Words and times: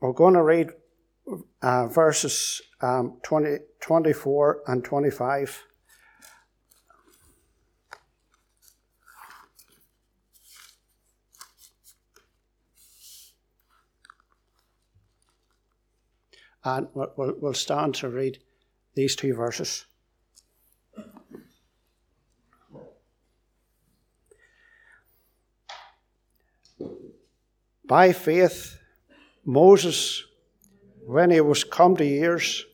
we're 0.00 0.12
going 0.12 0.34
to 0.34 0.42
read 0.42 0.70
uh, 1.62 1.86
verses 1.88 2.62
um, 2.80 3.18
20, 3.22 3.58
24 3.80 4.62
and 4.66 4.84
25. 4.84 5.64
And 16.64 16.88
we'll, 16.94 17.12
we'll 17.16 17.54
stand 17.54 17.94
to 17.96 18.08
read 18.08 18.38
these 18.94 19.16
two 19.16 19.34
verses. 19.34 19.86
By 27.84 28.12
faith, 28.12 28.79
Moses, 29.44 30.24
when 31.06 31.30
he 31.30 31.40
was 31.40 31.64
come 31.64 31.96
to 31.96 32.04
years, 32.04 32.64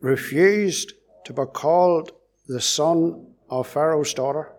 refused 0.00 0.92
to 1.24 1.32
be 1.32 1.42
called 1.52 2.12
the 2.46 2.60
son 2.60 3.26
of 3.50 3.66
Pharaoh's 3.66 4.14
daughter, 4.14 4.52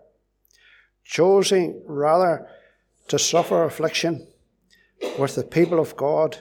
choosing 1.04 1.82
rather 1.86 2.46
to 3.08 3.18
suffer 3.18 3.64
affliction 3.64 4.26
with 5.18 5.34
the 5.34 5.44
people 5.44 5.80
of 5.80 5.96
God 5.96 6.38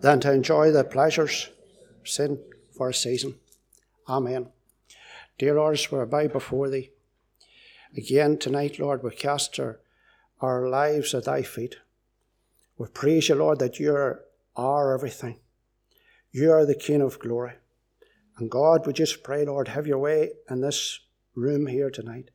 than 0.00 0.20
to 0.20 0.32
enjoy 0.32 0.70
the 0.70 0.84
pleasures 0.84 1.50
of 2.00 2.08
sin 2.08 2.38
for 2.76 2.90
a 2.90 2.94
season. 2.94 3.36
Amen. 4.08 4.48
Dear 5.38 5.54
Lord, 5.54 5.80
we 5.90 6.04
bow 6.04 6.28
before 6.28 6.68
Thee, 6.68 6.90
again 7.96 8.38
tonight, 8.38 8.78
Lord, 8.78 9.02
we 9.02 9.10
cast 9.10 9.58
our, 9.58 9.80
our 10.40 10.68
lives 10.68 11.14
at 11.14 11.24
Thy 11.24 11.42
feet. 11.42 11.76
We 12.76 12.88
praise 12.88 13.28
You, 13.28 13.36
Lord, 13.36 13.58
that 13.60 13.78
You 13.78 13.94
are 14.56 14.94
everything. 14.94 15.40
You 16.32 16.52
are 16.52 16.66
the 16.66 16.74
King 16.74 17.00
of 17.00 17.18
glory. 17.18 17.52
And 18.38 18.50
God, 18.50 18.86
we 18.86 18.92
just 18.92 19.22
pray, 19.22 19.44
Lord, 19.44 19.68
have 19.68 19.86
Your 19.86 19.98
way 19.98 20.32
in 20.50 20.60
this 20.60 21.00
room 21.34 21.66
here 21.66 21.90
tonight. 21.90 22.30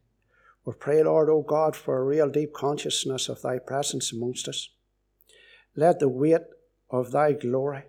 We 0.66 0.74
pray, 0.74 1.04
Lord, 1.04 1.30
O 1.30 1.34
oh 1.34 1.42
God, 1.42 1.76
for 1.76 1.98
a 1.98 2.04
real 2.04 2.30
deep 2.30 2.54
consciousness 2.54 3.28
of 3.28 3.42
Thy 3.42 3.60
presence 3.60 4.14
amongst 4.14 4.48
us. 4.48 4.70
Let 5.76 6.00
the 6.00 6.10
weight 6.10 6.42
of 6.90 7.12
thy 7.12 7.34
glory, 7.34 7.84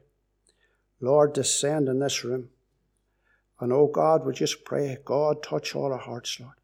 Lord, 1.00 1.32
descend 1.32 1.88
in 1.88 1.98
this 1.98 2.24
room. 2.24 2.50
And 3.58 3.72
oh 3.72 3.86
God, 3.86 4.24
we 4.24 4.32
just 4.32 4.64
pray, 4.64 4.98
God, 5.04 5.42
touch 5.42 5.74
all 5.74 5.92
our 5.92 5.98
hearts, 5.98 6.38
Lord. 6.40 6.54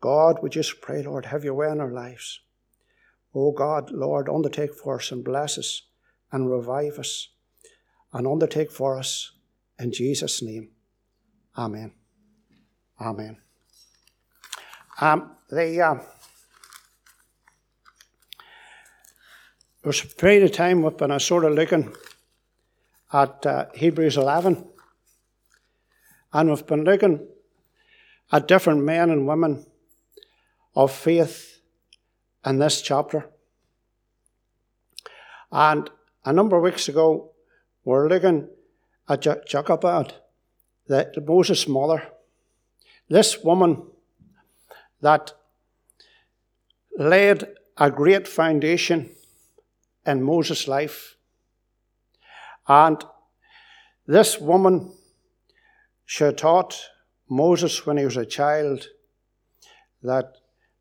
God, 0.00 0.38
we 0.42 0.50
just 0.50 0.80
pray, 0.80 1.02
Lord, 1.02 1.26
have 1.26 1.44
your 1.44 1.54
way 1.54 1.70
in 1.70 1.80
our 1.80 1.90
lives. 1.90 2.40
Oh 3.40 3.52
God, 3.52 3.92
Lord, 3.92 4.28
undertake 4.28 4.74
for 4.74 4.96
us 4.96 5.12
and 5.12 5.22
bless 5.22 5.58
us 5.58 5.82
and 6.32 6.50
revive 6.50 6.98
us 6.98 7.28
and 8.12 8.26
undertake 8.26 8.72
for 8.72 8.98
us 8.98 9.30
in 9.78 9.92
Jesus' 9.92 10.42
name. 10.42 10.70
Amen. 11.56 11.92
Amen. 13.00 13.36
Um, 15.00 15.36
the, 15.50 15.80
uh, 15.80 15.94
There 19.82 19.90
was 19.90 20.02
a 20.02 20.08
period 20.08 20.42
of 20.42 20.50
time 20.50 20.84
I 20.84 21.06
was 21.06 21.24
sort 21.24 21.44
of 21.44 21.52
looking 21.52 21.94
at 23.12 23.46
uh, 23.46 23.66
Hebrews 23.72 24.16
11, 24.16 24.66
and 26.32 26.50
we've 26.50 26.66
been 26.66 26.82
looking 26.82 27.28
at 28.32 28.48
different 28.48 28.82
men 28.82 29.10
and 29.10 29.28
women 29.28 29.64
of 30.74 30.90
faith 30.90 31.57
in 32.44 32.58
this 32.58 32.82
chapter. 32.82 33.28
And 35.50 35.90
a 36.24 36.32
number 36.32 36.56
of 36.56 36.62
weeks 36.62 36.88
ago, 36.88 37.32
we 37.84 37.94
are 37.94 38.08
looking 38.08 38.48
at 39.08 39.22
Jochebed, 39.22 40.14
the, 40.86 41.24
Moses' 41.26 41.66
mother. 41.66 42.02
This 43.08 43.42
woman 43.42 43.86
that 45.00 45.32
laid 46.98 47.46
a 47.76 47.90
great 47.90 48.28
foundation 48.28 49.10
in 50.04 50.22
Moses' 50.22 50.68
life. 50.68 51.16
And 52.66 53.02
this 54.06 54.38
woman, 54.38 54.92
she 56.04 56.30
taught 56.32 56.80
Moses 57.28 57.86
when 57.86 57.96
he 57.98 58.04
was 58.04 58.16
a 58.16 58.26
child 58.26 58.88
that 60.02 60.37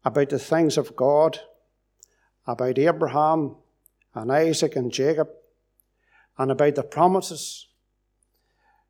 about 0.07 0.29
the 0.29 0.39
things 0.39 0.77
of 0.77 0.95
God, 0.95 1.37
about 2.45 2.79
Abraham 2.79 3.57
and 4.15 4.31
Isaac 4.31 4.77
and 4.77 4.89
Jacob, 4.89 5.27
and 6.37 6.49
about 6.49 6.75
the 6.75 6.83
promises 6.83 7.67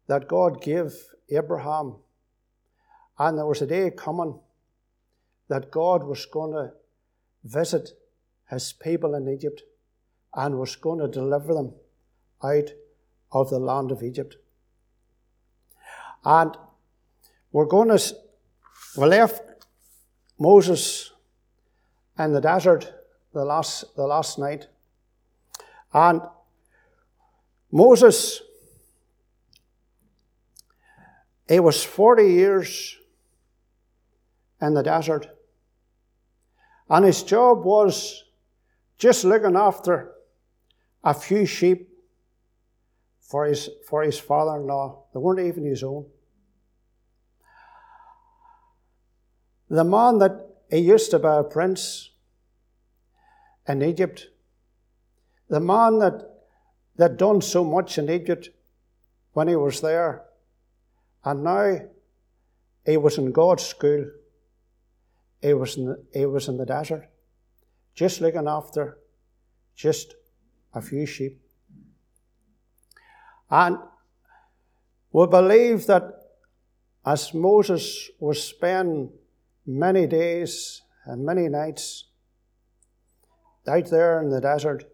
that 0.05 0.27
God 0.27 0.61
gave 0.61 0.93
Abraham. 1.29 1.95
And 3.17 3.35
there 3.35 3.47
was 3.47 3.63
a 3.63 3.65
day 3.65 3.89
coming 3.89 4.39
that 5.47 5.71
God 5.71 6.03
was 6.03 6.27
going 6.27 6.51
to 6.51 6.73
visit 7.43 7.89
his 8.51 8.71
people 8.71 9.15
in 9.15 9.27
Egypt 9.27 9.63
and 10.35 10.59
was 10.59 10.75
going 10.75 10.99
to 10.99 11.07
deliver 11.07 11.51
them 11.55 11.73
out 12.43 12.69
of 13.31 13.49
the 13.49 13.57
land 13.57 13.91
of 13.91 14.03
Egypt. 14.03 14.35
And 16.23 16.55
we're 17.51 17.65
going 17.65 17.89
to, 17.89 18.15
we 18.95 19.07
left 19.07 19.41
Moses 20.39 21.11
in 22.17 22.33
the 22.33 22.41
desert 22.41 22.93
the 23.33 23.45
last, 23.45 23.95
the 23.95 24.03
last 24.03 24.39
night. 24.39 24.67
And 25.93 26.21
Moses, 27.71 28.41
he 31.47 31.59
was 31.59 31.83
40 31.83 32.23
years 32.23 32.97
in 34.61 34.73
the 34.73 34.83
desert. 34.83 35.27
And 36.89 37.05
his 37.05 37.23
job 37.23 37.63
was 37.63 38.23
just 38.97 39.23
looking 39.23 39.55
after 39.55 40.13
a 41.03 41.13
few 41.13 41.45
sheep 41.45 41.89
for 43.21 43.45
his, 43.45 43.69
for 43.87 44.03
his 44.03 44.17
father 44.17 44.59
in 44.59 44.67
law. 44.67 45.05
They 45.13 45.19
weren't 45.19 45.45
even 45.45 45.65
his 45.65 45.83
own. 45.83 46.05
The 49.69 49.83
man 49.83 50.19
that 50.19 50.47
he 50.69 50.77
used 50.77 51.11
to 51.11 51.19
be 51.19 51.27
a 51.27 51.43
prince 51.43 52.11
in 53.67 53.81
Egypt, 53.81 54.27
the 55.49 55.59
man 55.59 55.99
that, 55.99 56.23
that 56.95 57.17
done 57.17 57.41
so 57.41 57.63
much 57.63 57.97
in 57.97 58.09
Egypt 58.09 58.49
when 59.33 59.47
he 59.47 59.55
was 59.55 59.81
there, 59.81 60.23
and 61.23 61.43
now 61.43 61.79
he 62.85 62.97
was 62.97 63.17
in 63.17 63.31
God's 63.31 63.63
school. 63.63 64.05
He 65.41 65.53
was 65.53 65.77
in 65.77 65.85
the, 65.85 66.03
he 66.13 66.25
was 66.25 66.47
in 66.47 66.57
the 66.57 66.65
desert, 66.65 67.09
just 67.93 68.21
looking 68.21 68.47
after 68.47 68.97
just 69.75 70.15
a 70.73 70.81
few 70.81 71.05
sheep. 71.05 71.39
And 73.49 73.77
we 75.11 75.27
believe 75.27 75.85
that 75.87 76.03
as 77.05 77.33
Moses 77.33 78.09
was 78.19 78.43
spending 78.43 79.11
many 79.67 80.07
days 80.07 80.81
and 81.05 81.25
many 81.25 81.49
nights 81.49 82.05
out 83.67 83.89
there 83.89 84.21
in 84.21 84.29
the 84.29 84.39
desert, 84.39 84.85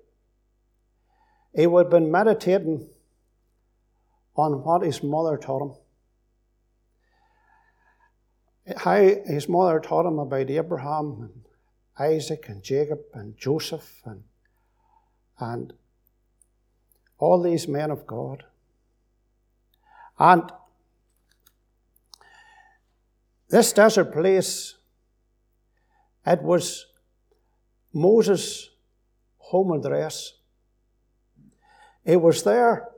he 1.55 1.67
would 1.67 1.85
have 1.85 1.91
been 1.91 2.11
meditating 2.11 2.89
on 4.35 4.63
what 4.63 4.81
his 4.81 5.03
mother 5.03 5.37
taught 5.37 5.61
him. 5.61 5.75
How 8.77 8.95
his 8.95 9.47
mother 9.47 9.79
taught 9.79 10.07
him 10.07 10.17
about 10.17 10.49
Abraham 10.49 11.17
and 11.21 11.45
Isaac 11.99 12.49
and 12.49 12.63
Jacob 12.63 13.01
and 13.13 13.37
Joseph 13.37 14.01
and 14.05 14.23
and 15.39 15.73
all 17.17 17.41
these 17.41 17.67
men 17.67 17.91
of 17.91 18.07
God. 18.07 18.43
And 20.17 20.51
this 23.53 23.71
desert 23.71 24.11
place, 24.11 24.75
it 26.25 26.41
was 26.41 26.87
Moses' 27.93 28.71
home 29.37 29.71
address. 29.73 30.33
It 32.03 32.19
was 32.19 32.41
there. 32.41 32.89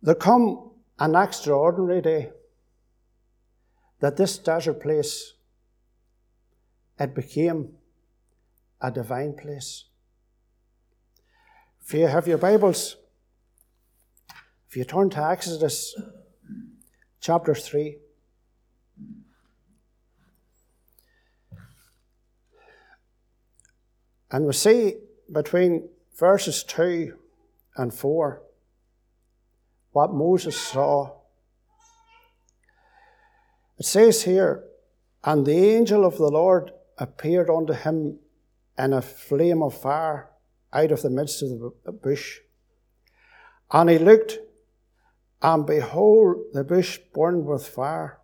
there 0.03 0.15
come 0.15 0.71
an 0.99 1.15
extraordinary 1.15 2.01
day 2.01 2.31
that 4.01 4.17
this 4.17 4.39
desert 4.39 4.81
place 4.81 5.35
it 6.99 7.15
became 7.15 7.75
a 8.81 8.91
divine 8.91 9.35
place. 9.35 9.85
If 11.85 11.95
you 11.95 12.07
have 12.07 12.29
your 12.29 12.39
Bibles, 12.39 12.97
if 14.69 14.77
you 14.77 14.85
turn 14.85 15.11
to 15.11 15.23
Exodus 15.23 15.95
chapter 17.21 17.55
3, 17.55 17.99
and 24.31 24.47
we 24.47 24.53
see 24.53 24.95
between 25.31 25.89
verses 26.17 26.65
2 26.65 27.15
and 27.77 27.93
4 27.93 28.43
what 29.93 30.13
Moses 30.13 30.61
saw. 30.61 31.13
It 33.79 33.87
says 33.87 34.23
here, 34.23 34.65
And 35.23 35.47
the 35.47 35.57
angel 35.57 36.05
of 36.05 36.17
the 36.17 36.31
Lord 36.31 36.73
appeared 36.99 37.49
unto 37.49 37.73
him 37.73 38.19
in 38.77 38.93
a 38.93 39.03
flame 39.03 39.63
of 39.63 39.81
fire 39.81 40.31
out 40.73 40.91
of 40.91 41.03
the 41.03 41.11
midst 41.11 41.43
of 41.43 41.51
the 41.85 41.93
bush. 41.93 42.41
And 43.73 43.89
he 43.89 43.99
looked, 43.99 44.39
and 45.41 45.67
behold, 45.67 46.37
the 46.53 46.65
bush 46.65 46.99
burned 47.13 47.47
with 47.47 47.67
fire, 47.67 48.19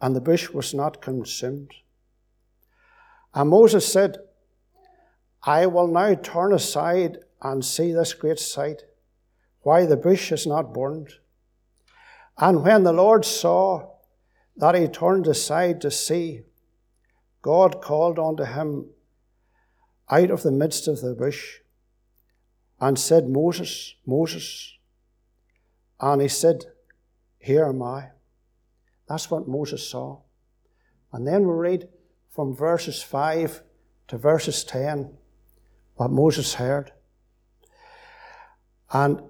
and 0.00 0.16
the 0.16 0.20
bush 0.20 0.50
was 0.50 0.72
not 0.72 1.02
consumed. 1.02 1.72
And 3.34 3.50
Moses 3.50 3.90
said, 3.90 4.18
I 5.48 5.64
will 5.64 5.86
now 5.86 6.12
turn 6.14 6.52
aside 6.52 7.20
and 7.40 7.64
see 7.64 7.90
this 7.90 8.12
great 8.12 8.38
sight, 8.38 8.82
why 9.62 9.86
the 9.86 9.96
bush 9.96 10.30
is 10.30 10.46
not 10.46 10.74
burned. 10.74 11.14
And 12.36 12.62
when 12.62 12.82
the 12.82 12.92
Lord 12.92 13.24
saw 13.24 13.92
that 14.58 14.74
he 14.74 14.88
turned 14.88 15.26
aside 15.26 15.80
to 15.80 15.90
see, 15.90 16.42
God 17.40 17.80
called 17.80 18.18
unto 18.18 18.44
him 18.44 18.90
out 20.10 20.30
of 20.30 20.42
the 20.42 20.52
midst 20.52 20.86
of 20.86 21.00
the 21.00 21.14
bush 21.14 21.60
and 22.78 22.98
said, 22.98 23.30
Moses, 23.30 23.94
Moses. 24.04 24.76
And 25.98 26.20
he 26.20 26.28
said, 26.28 26.66
Here 27.38 27.64
am 27.64 27.82
I. 27.82 28.10
That's 29.08 29.30
what 29.30 29.48
Moses 29.48 29.88
saw. 29.88 30.20
And 31.10 31.26
then 31.26 31.46
we 31.46 31.54
read 31.54 31.88
from 32.28 32.54
verses 32.54 33.02
5 33.02 33.62
to 34.08 34.18
verses 34.18 34.62
10 34.62 35.16
what 35.98 36.10
Moses 36.10 36.54
heard. 36.54 36.92
And 38.92 39.20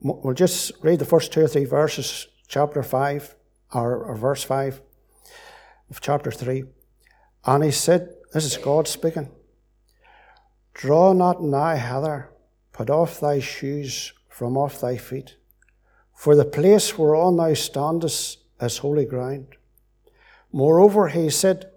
we'll 0.00 0.34
just 0.34 0.72
read 0.82 0.98
the 0.98 1.04
first 1.04 1.32
two 1.32 1.42
or 1.42 1.48
three 1.48 1.66
verses, 1.66 2.26
chapter 2.48 2.82
5, 2.82 3.36
or, 3.74 4.04
or 4.04 4.16
verse 4.16 4.42
5 4.42 4.80
of 5.90 6.00
chapter 6.00 6.30
3. 6.30 6.64
And 7.44 7.62
he 7.62 7.70
said, 7.70 8.14
This 8.32 8.44
is 8.44 8.56
God 8.56 8.88
speaking. 8.88 9.30
Draw 10.74 11.12
not 11.12 11.42
nigh 11.42 11.76
hither, 11.76 12.30
put 12.72 12.88
off 12.88 13.20
thy 13.20 13.38
shoes 13.38 14.14
from 14.30 14.56
off 14.56 14.80
thy 14.80 14.96
feet, 14.96 15.36
for 16.14 16.34
the 16.34 16.46
place 16.46 16.96
whereon 16.96 17.36
thou 17.36 17.52
standest 17.52 18.38
is 18.60 18.78
holy 18.78 19.04
ground. 19.04 19.56
Moreover, 20.52 21.08
he 21.08 21.28
said, 21.28 21.70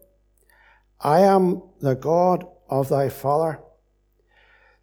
I 1.01 1.19
am 1.19 1.63
the 1.81 1.95
God 1.95 2.45
of 2.69 2.87
thy 2.87 3.09
father, 3.09 3.59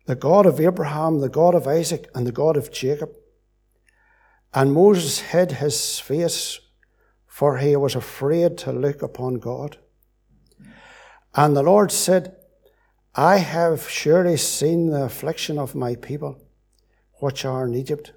the 0.06 0.14
God 0.14 0.46
of 0.46 0.60
Abraham, 0.60 1.20
the 1.20 1.28
God 1.28 1.54
of 1.54 1.66
Isaac, 1.66 2.10
and 2.14 2.26
the 2.26 2.32
God 2.32 2.56
of 2.56 2.72
Jacob. 2.72 3.10
And 4.52 4.72
Moses 4.72 5.20
hid 5.20 5.52
his 5.52 5.99
face, 5.99 6.60
for 7.26 7.58
he 7.58 7.76
was 7.76 7.94
afraid 7.94 8.58
to 8.58 8.72
look 8.72 9.02
upon 9.02 9.34
God. 9.34 9.78
And 11.34 11.56
the 11.56 11.62
Lord 11.62 11.90
said, 11.90 12.37
I 13.14 13.38
have 13.38 13.88
surely 13.88 14.37
seen 14.37 14.90
the 14.90 15.04
affliction 15.04 15.58
of 15.58 15.75
my 15.75 15.96
people, 15.96 16.43
which 17.20 17.44
are 17.44 17.66
in 17.66 17.75
Egypt, 17.75 18.12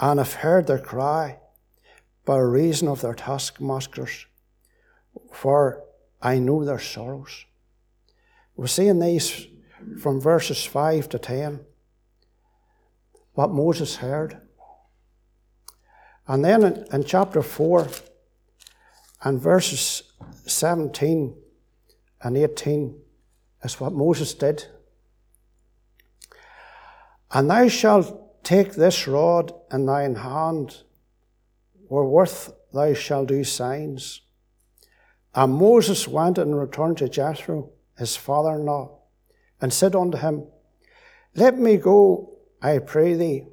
and 0.00 0.18
have 0.18 0.34
heard 0.34 0.66
their 0.66 0.78
cry 0.78 1.38
by 2.24 2.38
reason 2.38 2.88
of 2.88 3.00
their 3.00 3.14
taskmasters, 3.14 4.26
for 5.32 5.82
I 6.20 6.38
know 6.38 6.64
their 6.64 6.78
sorrows. 6.78 7.44
We're 8.56 8.66
seeing 8.66 9.00
these 9.00 9.46
from 10.00 10.20
verses 10.20 10.64
5 10.64 11.08
to 11.10 11.18
10, 11.18 11.60
what 13.34 13.50
Moses 13.50 13.96
heard. 13.96 14.40
And 16.26 16.44
then 16.44 16.62
in, 16.62 16.86
in 16.92 17.04
chapter 17.04 17.42
4 17.42 17.88
and 19.22 19.40
verses 19.40 20.02
17 20.46 21.34
and 22.22 22.36
18 22.36 22.98
is 23.62 23.80
what 23.80 23.92
Moses 23.92 24.34
did. 24.34 24.66
And 27.30 27.50
thou 27.50 27.68
shalt 27.68 28.44
take 28.44 28.74
this 28.74 29.06
rod 29.08 29.52
in 29.72 29.86
thine 29.86 30.16
hand, 30.16 30.82
wherewith 31.88 32.52
thou 32.72 32.94
shalt 32.94 33.28
do 33.28 33.44
signs. 33.44 34.20
And 35.34 35.54
Moses 35.54 36.06
went 36.06 36.38
and 36.38 36.58
returned 36.58 36.98
to 36.98 37.08
Jethro, 37.08 37.70
his 37.96 38.16
father 38.16 38.54
in 38.56 38.66
law, 38.66 38.98
and 39.62 39.72
said 39.72 39.94
unto 39.94 40.18
him, 40.18 40.48
Let 41.36 41.56
me 41.58 41.78
go, 41.78 42.36
I 42.60 42.78
pray 42.80 43.14
thee, 43.14 43.46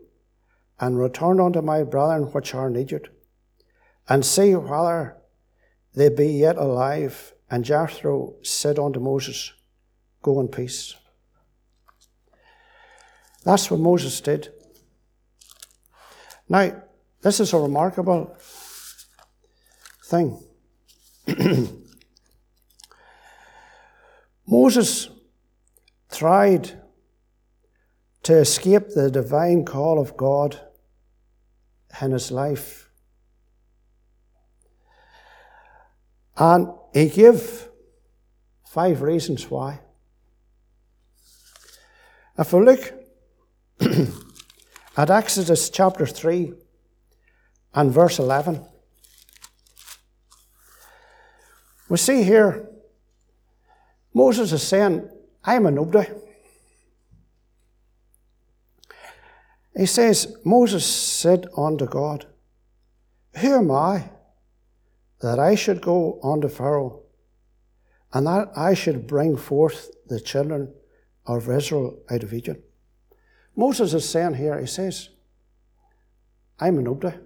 and 0.80 1.00
return 1.00 1.40
unto 1.40 1.62
my 1.62 1.84
brethren 1.84 2.24
which 2.24 2.54
are 2.56 2.68
in 2.68 2.76
Egypt, 2.76 3.10
and 4.10 4.26
see 4.26 4.56
whether 4.56 5.18
they 5.94 6.10
be 6.10 6.28
yet 6.28 6.58
alive, 6.58 7.34
and 7.50 7.64
Jethro 7.64 8.34
said 8.42 8.80
unto 8.80 9.00
Moses, 9.00 9.54
Go 10.24 10.40
in 10.42 10.48
peace. 10.48 10.96
That's 13.46 13.72
what 13.72 13.80
Moses 13.80 14.20
did. 14.20 14.50
Now, 16.50 16.84
this 17.22 17.40
is 17.40 17.54
a 17.54 17.60
remarkable 17.60 18.36
thing. 20.06 20.44
Moses 24.48 25.10
tried 26.20 26.70
to 28.24 28.34
escape 28.34 28.90
the 28.90 29.10
divine 29.10 29.64
call 29.64 29.98
of 30.02 30.18
God 30.18 30.60
in 32.02 32.12
his 32.12 32.30
life. 32.30 32.90
And 36.36 36.74
he 36.94 37.08
gave 37.08 37.70
five 38.66 39.02
reasons 39.02 39.50
why. 39.50 39.80
If 42.38 42.52
we 42.52 42.66
look 42.66 42.94
at 44.98 45.10
Exodus 45.10 45.70
chapter 45.70 46.06
3 46.06 46.52
and 47.76 47.94
verse 47.94 48.20
11, 48.20 48.66
we 51.88 51.96
see 51.96 52.24
here 52.24 52.68
Moses 54.14 54.52
is 54.52 54.68
saying, 54.68 55.10
I'm 55.50 55.66
a 55.66 55.72
nobody. 55.72 56.08
He 59.76 59.88
says, 59.88 60.38
Moses 60.44 60.86
said 60.86 61.48
unto 61.58 61.88
God, 61.88 62.28
Who 63.38 63.56
am 63.56 63.72
I 63.72 64.12
that 65.22 65.40
I 65.40 65.56
should 65.56 65.82
go 65.82 66.20
unto 66.22 66.50
Pharaoh, 66.50 67.02
and 68.14 68.28
that 68.28 68.50
I 68.56 68.76
should 68.76 69.08
bring 69.08 69.38
forth 69.38 69.90
the 70.06 70.20
children 70.20 70.72
of 71.26 71.50
Israel 71.50 71.98
out 72.12 72.22
of 72.22 72.32
Egypt? 72.32 72.64
Moses 73.56 73.96
is 73.96 74.08
saying 74.08 74.36
here, 74.36 74.60
he 74.60 74.68
says, 74.68 75.10
I'm 76.60 76.78
a 76.78 76.82
nobody. 76.84 77.18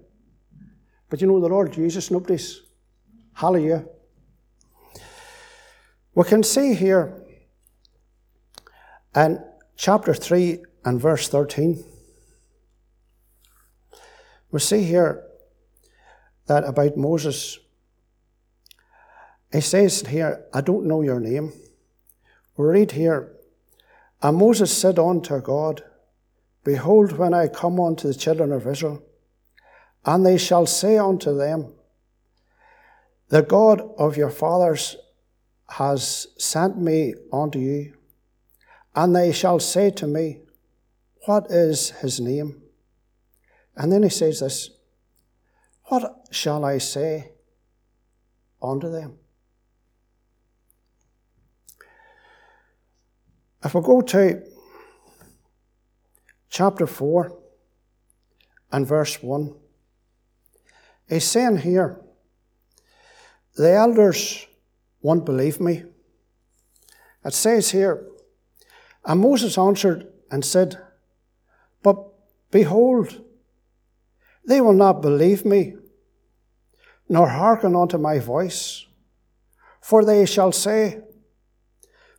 But 1.10 1.20
you 1.20 1.26
know, 1.26 1.40
the 1.40 1.48
Lord 1.48 1.74
Jesus 1.74 2.10
nobodies. 2.10 2.62
Hallelujah. 3.34 3.84
We 6.14 6.24
can 6.24 6.42
see 6.42 6.72
here 6.72 7.23
in 9.14 9.42
chapter 9.76 10.14
3 10.14 10.58
and 10.84 11.00
verse 11.00 11.28
13, 11.28 11.84
we 14.50 14.60
see 14.60 14.82
here 14.82 15.24
that 16.46 16.64
about 16.64 16.96
Moses 16.96 17.58
he 19.54 19.60
says 19.60 20.00
here, 20.00 20.44
I 20.52 20.62
don't 20.62 20.86
know 20.86 21.02
your 21.02 21.20
name. 21.20 21.52
We 22.56 22.66
read 22.66 22.90
here, 22.90 23.36
And 24.20 24.36
Moses 24.36 24.76
said 24.76 24.98
unto 24.98 25.40
God, 25.40 25.84
Behold, 26.64 27.12
when 27.12 27.32
I 27.32 27.46
come 27.46 27.78
unto 27.78 28.08
the 28.08 28.14
children 28.14 28.50
of 28.50 28.66
Israel, 28.66 29.00
and 30.04 30.26
they 30.26 30.38
shall 30.38 30.66
say 30.66 30.98
unto 30.98 31.36
them, 31.36 31.72
The 33.28 33.42
God 33.42 33.80
of 33.96 34.16
your 34.16 34.30
fathers 34.30 34.96
has 35.68 36.26
sent 36.36 36.76
me 36.76 37.14
unto 37.32 37.60
you, 37.60 37.94
and 38.94 39.14
they 39.14 39.32
shall 39.32 39.58
say 39.58 39.90
to 39.90 40.06
me, 40.06 40.40
What 41.26 41.50
is 41.50 41.90
his 41.90 42.20
name? 42.20 42.62
And 43.76 43.90
then 43.90 44.02
he 44.02 44.08
says 44.08 44.40
this, 44.40 44.70
What 45.84 46.26
shall 46.30 46.64
I 46.64 46.78
say 46.78 47.32
unto 48.62 48.90
them? 48.90 49.18
If 53.64 53.74
we 53.74 53.80
go 53.80 54.02
to 54.02 54.42
chapter 56.50 56.86
4 56.86 57.36
and 58.72 58.86
verse 58.86 59.22
1, 59.22 59.54
he's 61.08 61.24
saying 61.24 61.58
here, 61.58 62.00
the 63.56 63.72
elders 63.72 64.46
won't 65.00 65.24
believe 65.24 65.60
me. 65.60 65.84
It 67.24 67.32
says 67.32 67.70
here, 67.70 68.06
and 69.04 69.20
Moses 69.20 69.58
answered 69.58 70.06
and 70.30 70.44
said, 70.44 70.78
But 71.82 71.96
behold, 72.50 73.22
they 74.46 74.60
will 74.60 74.72
not 74.72 75.02
believe 75.02 75.44
me, 75.44 75.76
nor 77.08 77.28
hearken 77.28 77.76
unto 77.76 77.98
my 77.98 78.18
voice, 78.18 78.86
for 79.80 80.04
they 80.04 80.24
shall 80.24 80.52
say, 80.52 81.00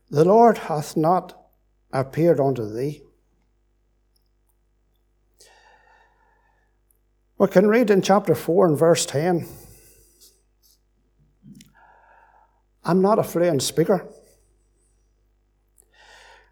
The 0.09 0.25
Lord 0.25 0.57
hath 0.57 0.95
not 0.95 1.39
appeared 1.91 2.39
unto 2.39 2.71
thee. 2.71 3.01
We 7.37 7.47
can 7.47 7.67
read 7.67 7.89
in 7.89 8.01
chapter 8.01 8.33
4 8.33 8.67
and 8.67 8.77
verse 8.77 9.05
10 9.05 9.47
I'm 12.87 13.01
not 13.01 13.17
a 13.17 13.23
fluent 13.23 13.63
speaker. 13.63 14.07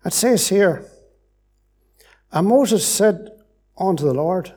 It 0.05 0.13
says 0.13 0.50
here, 0.50 0.86
and 2.31 2.48
Moses 2.48 2.86
said 2.86 3.29
unto 3.77 4.03
the 4.03 4.13
Lord, 4.13 4.53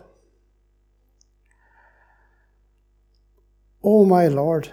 O 3.82 4.04
my 4.04 4.26
Lord, 4.26 4.72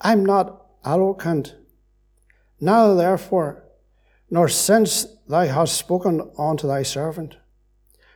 I'm 0.00 0.26
not 0.26 0.66
eloquent. 0.84 1.54
Now 2.60 2.94
therefore, 2.94 3.64
nor 4.30 4.48
since 4.48 5.06
thou 5.26 5.46
hast 5.46 5.78
spoken 5.78 6.30
unto 6.36 6.66
thy 6.66 6.82
servant, 6.82 7.36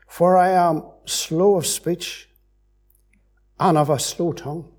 for 0.06 0.36
I 0.36 0.50
am 0.50 0.82
slow 1.06 1.56
of 1.56 1.66
speech 1.66 2.28
and 3.58 3.78
of 3.78 3.88
a 3.88 3.98
slow 3.98 4.32
tongue. 4.32 4.70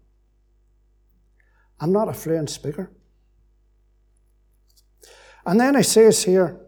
I'm 1.80 1.92
not 1.92 2.10
a 2.10 2.14
fluent 2.14 2.50
speaker. 2.50 2.92
And 5.46 5.60
then 5.60 5.76
it 5.76 5.86
says 5.86 6.24
here, 6.24 6.60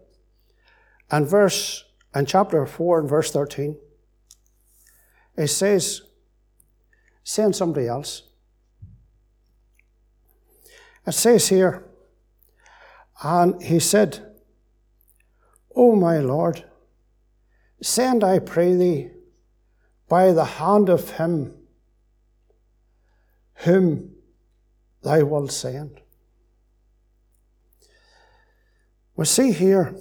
and 1.11 1.27
verse 1.27 1.85
in 2.15 2.25
chapter 2.25 2.65
4 2.65 2.99
and 3.01 3.09
verse 3.09 3.31
13, 3.31 3.77
it 5.37 5.47
says, 5.47 6.01
send 7.23 7.55
somebody 7.55 7.87
else. 7.87 8.23
It 11.05 11.13
says 11.13 11.47
here, 11.47 11.85
and 13.23 13.61
he 13.61 13.79
said, 13.79 14.25
O 15.75 15.95
my 15.95 16.19
Lord, 16.19 16.65
send, 17.81 18.23
I 18.23 18.39
pray 18.39 18.75
thee, 18.75 19.11
by 20.07 20.31
the 20.31 20.45
hand 20.45 20.89
of 20.89 21.11
him 21.11 21.53
whom 23.65 24.11
thou 25.03 25.23
wilt 25.25 25.51
send. 25.51 26.01
We 29.15 29.25
see 29.25 29.51
here 29.51 29.95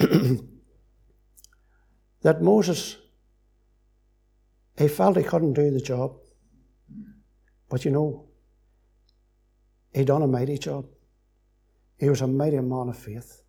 that 2.22 2.40
Moses, 2.40 2.96
he 4.78 4.88
felt 4.88 5.16
he 5.16 5.22
couldn't 5.22 5.52
do 5.52 5.70
the 5.70 5.80
job. 5.80 6.16
But 7.68 7.84
you 7.84 7.90
know, 7.90 8.28
he 9.92 10.04
done 10.04 10.22
a 10.22 10.26
mighty 10.26 10.58
job. 10.58 10.86
He 11.98 12.08
was 12.08 12.22
a 12.22 12.26
mighty 12.26 12.58
man 12.60 12.88
of 12.88 12.98
faith. 12.98 13.42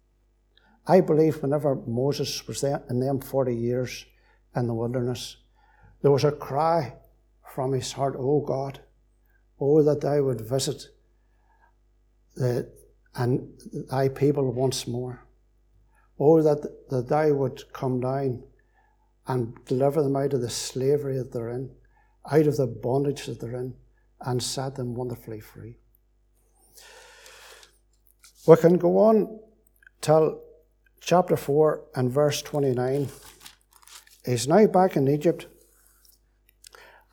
I 0.85 0.99
believe 0.99 1.41
whenever 1.41 1.75
Moses 1.75 2.45
was 2.47 2.61
there 2.61 2.83
in 2.89 2.99
them 2.99 3.21
40 3.21 3.55
years 3.55 4.05
in 4.55 4.67
the 4.67 4.73
wilderness, 4.73 5.37
there 6.01 6.11
was 6.11 6.25
a 6.25 6.31
cry 6.31 6.95
from 7.53 7.71
his 7.71 7.93
heart, 7.93 8.15
Oh 8.17 8.41
God, 8.41 8.81
oh 9.59 9.83
that 9.83 10.01
thou 10.01 10.23
would 10.23 10.41
visit 10.41 10.87
the, 12.35 12.69
and 13.15 13.47
thy 13.89 14.09
people 14.09 14.51
once 14.51 14.87
more. 14.87 15.25
Oh, 16.23 16.39
that, 16.43 16.89
that 16.89 17.09
thou 17.09 17.33
would 17.33 17.73
come 17.73 17.99
down 17.99 18.43
and 19.25 19.55
deliver 19.65 20.03
them 20.03 20.15
out 20.15 20.33
of 20.33 20.41
the 20.41 20.51
slavery 20.51 21.17
that 21.17 21.33
they're 21.33 21.49
in, 21.49 21.71
out 22.31 22.45
of 22.45 22.57
the 22.57 22.67
bondage 22.67 23.25
that 23.25 23.39
they're 23.39 23.55
in, 23.55 23.73
and 24.21 24.43
set 24.43 24.75
them 24.75 24.93
wonderfully 24.93 25.39
free. 25.39 25.77
We 28.47 28.55
can 28.57 28.77
go 28.77 28.99
on 28.99 29.39
till 30.01 30.43
chapter 30.99 31.35
4 31.35 31.85
and 31.95 32.11
verse 32.11 32.43
29. 32.43 33.07
He's 34.23 34.47
now 34.47 34.67
back 34.67 34.95
in 34.95 35.07
Egypt, 35.07 35.47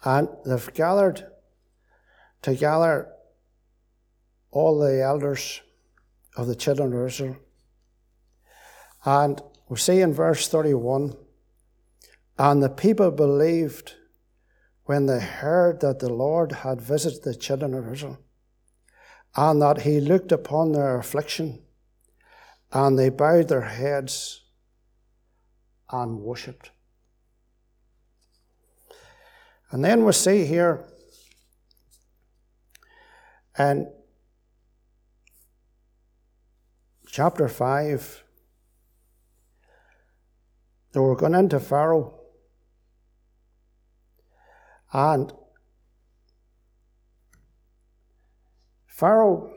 and 0.05 0.29
they've 0.45 0.75
gathered 0.75 1.25
together 2.43 3.09
all 4.51 4.79
the 4.79 5.03
elders 5.03 5.63
of 6.37 6.47
the 6.47 6.55
children 6.55 6.93
of 6.93 7.07
Israel. 7.07 7.37
And 9.09 9.41
we 9.71 9.79
see 9.79 10.03
in 10.03 10.13
verse 10.13 10.49
31 10.49 11.17
and 12.39 12.63
the 12.63 12.69
people 12.69 13.11
believed 13.11 13.95
when 14.85 15.07
they 15.07 15.19
heard 15.19 15.81
that 15.81 16.01
the 16.01 16.13
Lord 16.13 16.53
had 16.53 16.83
visited 16.83 17.23
the 17.23 17.35
children 17.35 17.73
of 17.73 17.91
Israel, 17.91 18.19
and 19.35 19.63
that 19.63 19.81
he 19.81 19.99
looked 19.99 20.31
upon 20.31 20.73
their 20.73 20.99
affliction, 20.99 21.63
and 22.71 22.99
they 22.99 23.09
bowed 23.09 23.49
their 23.49 23.63
heads 23.63 24.45
and 25.91 26.21
worshipped. 26.21 26.71
And 29.71 29.83
then 29.83 30.05
we 30.05 30.13
see 30.13 30.45
here 30.45 30.85
in 33.59 33.91
chapter 37.07 37.49
5, 37.49 38.25
they 40.99 41.03
were 41.03 41.15
going 41.15 41.35
into 41.35 41.61
Pharaoh 41.61 42.13
and 44.93 45.33
Pharaoh, 48.89 49.55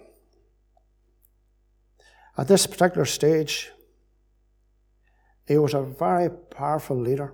at 2.38 2.48
this 2.48 2.68
particular 2.68 3.06
stage, 3.06 3.72
he 5.48 5.58
was 5.58 5.74
a 5.74 5.82
very 5.82 6.30
powerful 6.30 6.96
leader 6.96 7.34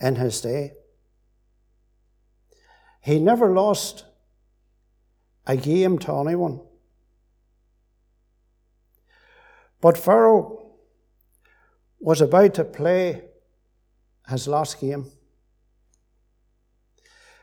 in 0.00 0.14
his 0.14 0.40
day. 0.40 0.74
He 3.00 3.18
never 3.18 3.52
lost 3.52 4.04
a 5.44 5.56
game 5.56 5.98
to 5.98 6.14
anyone. 6.20 6.60
But 9.80 9.98
Pharaoh 9.98 10.72
was 12.00 12.20
about 12.20 12.54
to 12.54 12.64
play 12.64 13.22
his 14.28 14.48
last 14.48 14.80
game. 14.80 15.10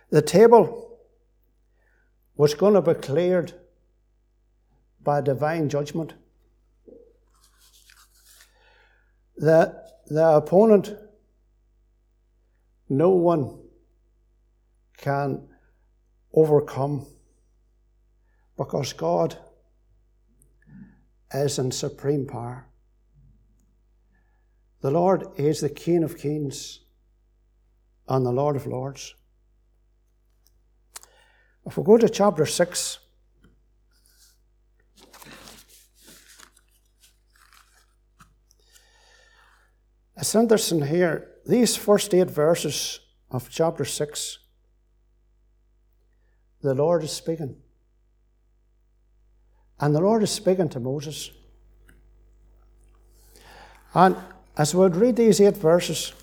The 0.09 0.21
table 0.21 0.99
was 2.35 2.53
going 2.53 2.73
to 2.73 2.81
be 2.81 2.93
cleared 2.93 3.53
by 5.01 5.21
divine 5.21 5.69
judgment. 5.69 6.13
The, 9.37 9.83
the 10.07 10.37
opponent, 10.37 10.95
no 12.89 13.09
one 13.09 13.59
can 14.97 15.47
overcome 16.33 17.05
because 18.57 18.93
God 18.93 19.37
is 21.33 21.59
in 21.59 21.71
supreme 21.71 22.25
power. 22.25 22.67
The 24.81 24.91
Lord 24.91 25.27
is 25.37 25.61
the 25.61 25.69
King 25.69 26.03
of 26.03 26.17
kings 26.17 26.81
and 28.07 28.25
the 28.25 28.31
Lord 28.31 28.55
of 28.55 28.67
lords. 28.67 29.15
If 31.65 31.77
we 31.77 31.83
go 31.83 31.97
to 31.97 32.09
chapter 32.09 32.45
6, 32.45 32.99
it's 40.17 40.35
interesting 40.35 40.85
here, 40.85 41.31
these 41.45 41.77
first 41.77 42.13
eight 42.13 42.29
verses 42.29 42.99
of 43.31 43.49
chapter 43.49 43.85
6, 43.85 44.39
the 46.61 46.73
Lord 46.73 47.03
is 47.03 47.11
speaking. 47.11 47.62
And 49.79 49.95
the 49.95 50.01
Lord 50.01 50.23
is 50.23 50.31
speaking 50.31 50.69
to 50.69 50.79
Moses. 50.79 51.31
And 53.93 54.15
as 54.57 54.73
we 54.73 54.87
read 54.87 55.15
these 55.15 55.41
eight 55.41 55.57
verses, 55.57 56.13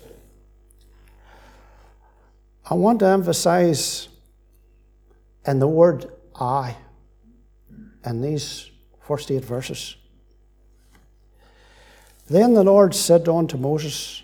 I 2.69 2.73
want 2.73 2.99
to 2.99 3.07
emphasize 3.07 4.07
in 5.45 5.59
the 5.59 5.67
word 5.67 6.05
I 6.35 6.75
in 8.05 8.21
these 8.21 8.71
first 9.01 9.29
eight 9.31 9.45
verses. 9.45 9.95
Then 12.27 12.53
the 12.53 12.63
Lord 12.63 12.95
said 12.95 13.27
unto 13.27 13.57
Moses, 13.57 14.23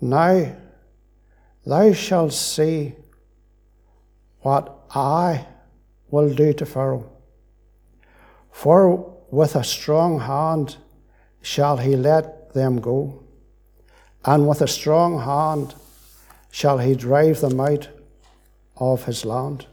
Now 0.00 0.56
thou 1.66 1.92
shalt 1.92 2.32
see 2.32 2.94
what 4.40 4.86
I 4.94 5.46
will 6.10 6.32
do 6.32 6.52
to 6.54 6.66
Pharaoh. 6.66 7.13
For 8.54 9.12
with 9.32 9.56
a 9.56 9.64
strong 9.64 10.20
hand 10.20 10.76
shall 11.42 11.76
he 11.78 11.96
let 11.96 12.54
them 12.54 12.80
go, 12.80 13.24
and 14.24 14.48
with 14.48 14.62
a 14.62 14.68
strong 14.68 15.20
hand 15.20 15.74
shall 16.52 16.78
he 16.78 16.94
drive 16.94 17.40
them 17.40 17.58
out 17.60 17.88
of 18.76 19.04
his 19.04 19.24
land. 19.24 19.66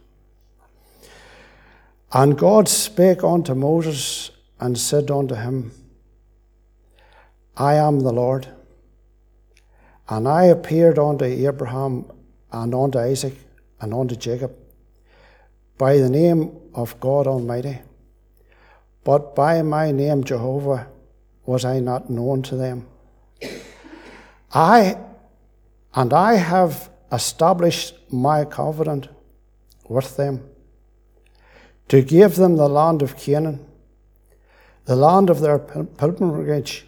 And 2.11 2.38
God 2.38 2.67
spake 2.67 3.23
unto 3.23 3.53
Moses 3.53 4.31
and 4.59 4.77
said 4.77 5.11
unto 5.11 5.35
him, 5.35 5.71
I 7.55 7.75
am 7.75 8.00
the 8.00 8.11
Lord. 8.11 8.47
And 10.09 10.27
I 10.27 10.45
appeared 10.45 10.97
unto 10.97 11.23
Abraham 11.23 12.11
and 12.51 12.73
unto 12.73 12.97
Isaac 12.97 13.35
and 13.79 13.93
unto 13.93 14.15
Jacob 14.15 14.53
by 15.77 15.97
the 15.97 16.09
name 16.09 16.59
of 16.73 17.00
God 17.00 17.27
Almighty. 17.27 17.79
But 19.03 19.36
by 19.36 19.62
my 19.62 19.91
name 19.91 20.24
Jehovah 20.24 20.88
was 21.46 21.65
I 21.65 21.79
not 21.79 22.10
known 22.10 22.41
to 22.43 22.55
them. 22.55 22.88
I 24.53 24.98
and 25.93 26.13
I 26.13 26.36
have 26.36 26.89
established 27.12 27.96
my 28.12 28.46
covenant 28.46 29.10
with 29.88 30.15
them 30.15 30.48
to 31.89 32.01
give 32.01 32.36
them 32.36 32.55
the 32.55 32.70
land 32.70 33.01
of 33.01 33.17
Canaan, 33.17 33.65
the 34.86 34.96
land 34.96 35.29
of 35.29 35.41
their 35.41 35.60
pilgrimage, 35.60 36.86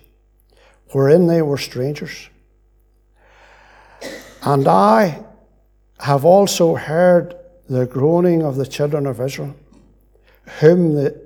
wherein 0.92 1.28
they 1.28 1.42
were 1.42 1.58
strangers. 1.58 2.30
And 4.44 4.68
I 4.68 5.24
have 6.00 6.24
also 6.24 6.76
heard 6.76 7.36
the 7.70 7.86
groaning 7.86 8.44
of 8.44 8.56
the 8.56 8.66
children 8.66 9.06
of 9.06 9.20
Israel, 9.20 9.56
whom 10.60 10.94
the, 10.94 11.23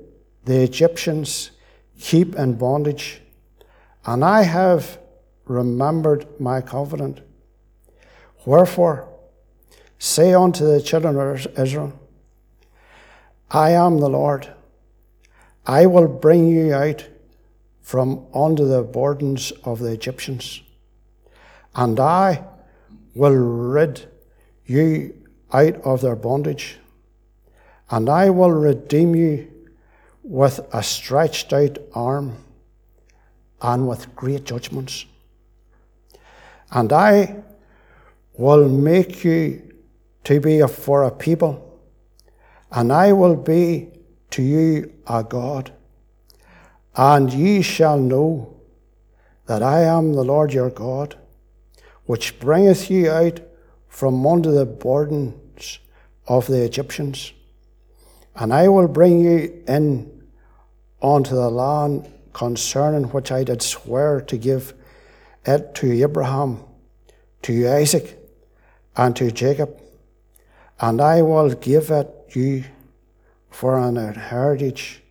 the 0.47 0.63
Egyptians 0.63 1.51
keep 1.99 2.33
in 2.35 2.53
bondage, 2.53 3.21
and 4.05 4.23
I 4.23 4.43
have 4.43 4.97
remembered 5.43 6.25
my 6.39 6.61
covenant. 6.61 7.19
Wherefore, 8.45 9.09
say 9.99 10.33
unto 10.33 10.65
the 10.65 10.81
children 10.81 11.17
of 11.17 11.47
Israel, 11.59 11.91
I 13.51 13.71
am 13.71 13.99
the 13.99 14.09
Lord. 14.09 14.47
I 15.65 15.85
will 15.85 16.07
bring 16.07 16.47
you 16.47 16.73
out 16.73 17.05
from 17.81 18.25
under 18.33 18.63
the 18.63 18.83
burdens 18.83 19.51
of 19.65 19.79
the 19.79 19.91
Egyptians, 19.91 20.61
and 21.75 21.99
I 21.99 22.45
will 23.13 23.35
rid 23.35 24.09
you 24.65 25.13
out 25.51 25.75
of 25.81 25.99
their 25.99 26.15
bondage, 26.15 26.77
and 27.89 28.07
I 28.07 28.29
will 28.29 28.51
redeem 28.51 29.13
you 29.13 29.51
with 30.27 30.59
a 30.73 30.83
stretched 30.83 31.53
out 31.53 31.77
arm 31.93 32.35
and 33.61 33.87
with 33.87 34.13
great 34.13 34.43
judgments. 34.43 35.05
And 36.69 36.91
I 36.91 37.43
will 38.33 38.67
make 38.67 39.23
you 39.23 39.73
to 40.25 40.41
be 40.41 40.61
for 40.67 41.03
a 41.03 41.11
people, 41.11 41.79
and 42.73 42.91
I 42.91 43.13
will 43.13 43.37
be 43.37 43.87
to 44.31 44.43
you 44.43 44.91
a 45.07 45.23
God. 45.23 45.71
And 46.97 47.31
ye 47.31 47.61
shall 47.61 47.97
know 47.97 48.59
that 49.45 49.63
I 49.63 49.83
am 49.83 50.11
the 50.11 50.25
Lord 50.25 50.51
your 50.51 50.69
God, 50.69 51.15
which 52.05 52.37
bringeth 52.37 52.91
you 52.91 53.09
out 53.09 53.39
from 53.87 54.27
under 54.27 54.51
the 54.51 54.65
burdens 54.65 55.79
of 56.27 56.47
the 56.47 56.65
Egyptians. 56.65 57.31
And 58.35 58.53
I 58.53 58.67
will 58.67 58.89
bring 58.89 59.21
you 59.23 59.63
in 59.69 60.16
unto 61.01 61.35
the 61.35 61.49
land 61.49 62.11
concerning 62.33 63.05
which 63.05 63.31
I 63.31 63.43
did 63.43 63.61
swear 63.61 64.21
to 64.21 64.37
give 64.37 64.73
it 65.45 65.73
to 65.75 66.03
Abraham, 66.03 66.63
to 67.43 67.67
Isaac, 67.67 68.19
and 68.95 69.15
to 69.15 69.31
Jacob. 69.31 69.79
And 70.79 71.01
I 71.01 71.21
will 71.21 71.53
give 71.55 71.89
it 71.89 72.09
you 72.33 72.65
for 73.49 73.79
an 73.79 73.95
heritage. 74.13 75.01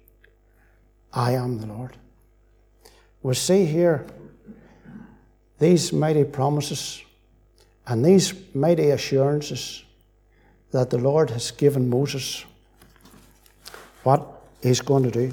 I 1.12 1.32
am 1.32 1.58
the 1.58 1.66
Lord. 1.66 1.96
We 3.22 3.34
see 3.34 3.64
here 3.64 4.06
these 5.58 5.92
mighty 5.92 6.24
promises 6.24 7.02
and 7.86 8.04
these 8.04 8.34
mighty 8.54 8.90
assurances 8.90 9.82
that 10.70 10.90
the 10.90 10.98
Lord 10.98 11.30
has 11.30 11.50
given 11.50 11.88
Moses 11.88 12.44
what 14.02 14.24
he's 14.62 14.80
going 14.80 15.04
to 15.04 15.10
do. 15.10 15.32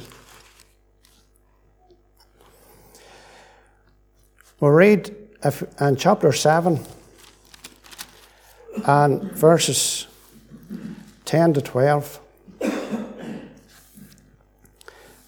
We'll 4.59 4.71
read 4.71 5.15
in 5.79 5.95
chapter 5.97 6.31
7 6.31 6.79
and 8.85 9.31
verses 9.31 10.07
10 11.25 11.53
to 11.53 11.61
12. 11.61 12.19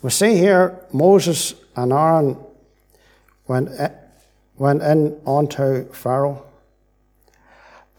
We 0.01 0.09
see 0.11 0.37
here 0.37 0.79
Moses 0.93 1.55
and 1.75 1.91
Aaron 1.91 2.37
went, 3.47 3.69
eh, 3.77 3.89
went 4.57 4.83
in 4.83 5.19
unto 5.25 5.91
Pharaoh 5.91 6.45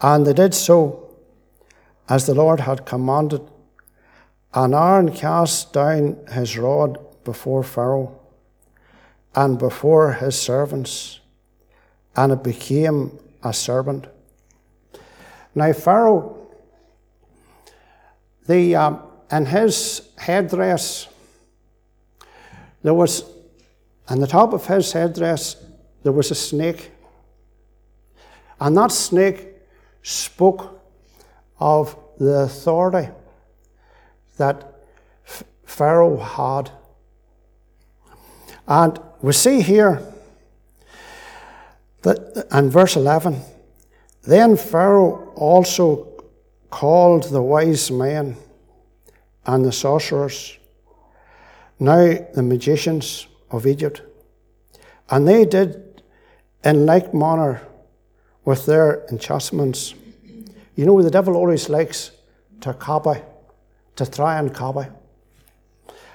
and 0.01 0.25
they 0.25 0.33
did 0.33 0.53
so 0.53 1.13
as 2.07 2.25
the 2.25 2.33
Lord 2.33 2.61
had 2.61 2.85
commanded. 2.85 3.41
And 4.53 4.73
Aaron 4.73 5.11
cast 5.11 5.73
down 5.73 6.17
his 6.31 6.57
rod 6.57 6.97
before 7.25 7.63
Pharaoh 7.63 8.17
and 9.35 9.59
before 9.59 10.13
his 10.13 10.39
servants, 10.39 11.19
and 12.15 12.31
it 12.31 12.43
became 12.43 13.19
a 13.43 13.53
serpent. 13.53 14.07
Now, 15.53 15.73
Pharaoh, 15.73 16.37
the, 18.47 18.75
um, 18.75 19.01
in 19.31 19.45
his 19.45 20.09
headdress, 20.17 21.07
there 22.83 22.93
was, 22.93 23.23
on 24.07 24.19
the 24.19 24.27
top 24.27 24.53
of 24.53 24.65
his 24.65 24.91
headdress, 24.91 25.57
there 26.03 26.11
was 26.11 26.31
a 26.31 26.35
snake. 26.35 26.91
And 28.59 28.77
that 28.77 28.91
snake 28.91 29.49
spoke 30.01 30.81
of 31.59 31.97
the 32.17 32.41
authority 32.41 33.09
that 34.37 34.73
Pharaoh 35.65 36.17
had. 36.17 36.71
And 38.67 38.99
we 39.21 39.33
see 39.33 39.61
here 39.61 40.01
that 42.03 42.47
in 42.51 42.69
verse 42.69 42.95
11, 42.95 43.41
then 44.23 44.57
Pharaoh 44.57 45.31
also 45.35 46.07
called 46.69 47.23
the 47.23 47.41
wise 47.41 47.89
men 47.89 48.37
and 49.45 49.65
the 49.65 49.71
sorcerers, 49.71 50.57
now 51.79 52.13
the 52.33 52.43
magicians 52.43 53.27
of 53.49 53.65
Egypt, 53.65 54.01
and 55.09 55.27
they 55.27 55.45
did 55.45 56.03
in 56.63 56.85
like 56.85 57.13
manner 57.13 57.61
with 58.45 58.65
their 58.65 59.05
enchantments. 59.11 59.93
You 60.75 60.85
know, 60.85 61.01
the 61.01 61.11
devil 61.11 61.35
always 61.35 61.69
likes 61.69 62.11
to 62.61 62.73
copy, 62.73 63.21
to 63.95 64.05
try 64.05 64.37
and 64.37 64.53
copy. 64.53 64.89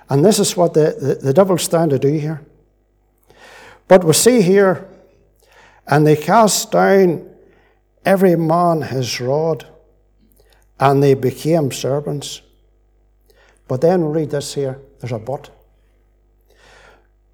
And 0.08 0.24
this 0.24 0.38
is 0.38 0.56
what 0.56 0.74
the, 0.74 0.96
the, 1.00 1.14
the 1.14 1.32
devil's 1.32 1.66
trying 1.68 1.88
to 1.88 1.98
do 1.98 2.12
here. 2.12 2.42
But 3.92 4.04
we 4.04 4.14
see 4.14 4.40
here, 4.40 4.88
and 5.86 6.06
they 6.06 6.16
cast 6.16 6.72
down 6.72 7.28
every 8.06 8.36
man 8.36 8.80
his 8.80 9.20
rod, 9.20 9.66
and 10.80 11.02
they 11.02 11.12
became 11.12 11.70
serpents. 11.70 12.40
But 13.68 13.82
then 13.82 14.06
we 14.06 14.20
read 14.20 14.30
this 14.30 14.54
here 14.54 14.80
there's 14.98 15.12
a 15.12 15.18
but. 15.18 15.50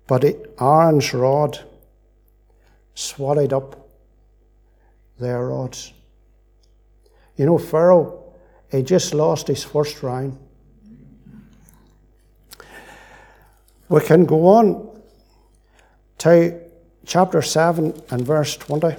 But 0.09 0.25
Aaron's 0.61 1.15
rod 1.15 1.61
swallowed 2.93 3.53
up 3.53 3.89
their 5.21 5.47
rods. 5.47 5.93
You 7.37 7.47
know, 7.47 7.59
Pharaoh, 7.59 8.35
he 8.69 8.83
just 8.83 9.15
lost 9.15 9.47
his 9.47 9.63
first 9.63 10.03
round. 10.03 10.37
We 13.89 14.01
can 14.01 14.25
go 14.25 14.45
on 14.49 14.98
to 16.19 16.61
chapter 17.07 17.43
7 17.43 18.03
and 18.11 18.27
verse 18.27 18.57
20. 18.57 18.97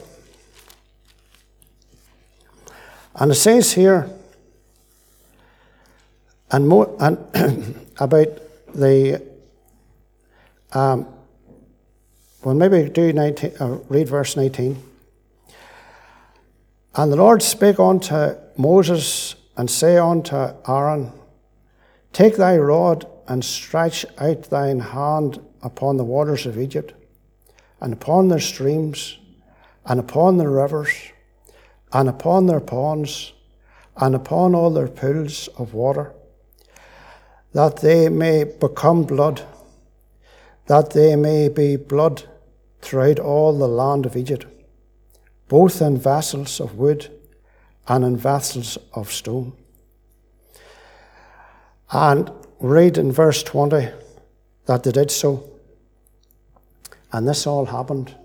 And 3.16 3.32
it 3.32 3.36
says 3.36 3.74
here, 3.74 4.10
and, 6.52 6.68
more, 6.68 6.96
and 7.00 7.18
about 8.00 8.28
the, 8.74 9.22
um, 10.72 11.08
well, 12.44 12.56
maybe 12.56 12.90
do 12.90 13.14
19, 13.14 13.52
uh, 13.60 13.68
read 13.90 14.08
verse 14.08 14.36
19. 14.36 14.82
And 16.96 17.12
the 17.12 17.18
Lord 17.18 17.44
spake 17.44 17.80
unto 17.80 18.36
Moses 18.58 19.36
and 19.58 19.70
say 19.70 19.98
unto 19.98 20.36
Aaron, 20.68 21.12
Take 22.14 22.38
thy 22.38 22.58
rod 22.58 23.06
and 23.28 23.46
stretch 23.46 24.06
out 24.18 24.44
thine 24.44 24.80
hand 24.80 25.40
upon 25.62 25.98
the 25.98 26.04
waters 26.04 26.46
of 26.46 26.58
Egypt, 26.58 26.94
and 27.82 27.94
upon 27.94 28.28
their 28.28 28.40
streams, 28.40 29.18
and 29.86 30.00
upon 30.00 30.38
their 30.38 30.50
rivers, 30.50 30.94
and 31.92 32.10
upon 32.10 32.46
their 32.46 32.60
ponds, 32.60 33.34
and 33.98 34.16
upon 34.16 34.56
all 34.56 34.70
their 34.70 34.88
pools 34.88 35.48
of 35.58 35.74
water, 35.74 36.14
that 37.54 37.78
they 37.78 38.10
may 38.10 38.44
become 38.44 39.04
blood, 39.04 39.42
that 40.68 40.92
they 40.92 41.16
may 41.16 41.50
be 41.50 41.76
blood 41.76 42.24
throughout 42.82 43.20
all 43.20 43.58
the 43.58 43.68
land 43.68 44.06
of 44.06 44.16
Egypt, 44.16 44.46
both 45.48 45.82
in 45.82 45.98
vessels 45.98 46.60
of 46.60 46.76
wood 46.76 47.10
and 47.88 48.06
in 48.06 48.16
vessels 48.16 48.78
of 48.94 49.12
stone. 49.12 49.54
And 51.92 52.32
read 52.60 52.98
in 52.98 53.12
verse 53.12 53.42
20 53.42 53.90
that 54.66 54.84
they 54.84 54.92
did 54.92 55.10
so. 55.10 55.49
And 57.12 57.28
this 57.28 57.48
all 57.48 57.66
happened. 57.66 58.16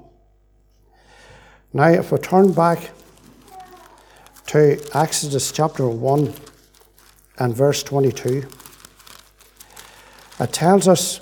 Now, 1.72 1.88
if 1.88 2.12
we 2.12 2.18
turn 2.18 2.52
back 2.52 2.90
to 4.46 4.78
Exodus 4.94 5.50
chapter 5.50 5.88
1 5.88 6.32
and 7.38 7.56
verse 7.56 7.82
22, 7.82 8.46
it 10.40 10.52
tells 10.52 10.86
us 10.86 11.20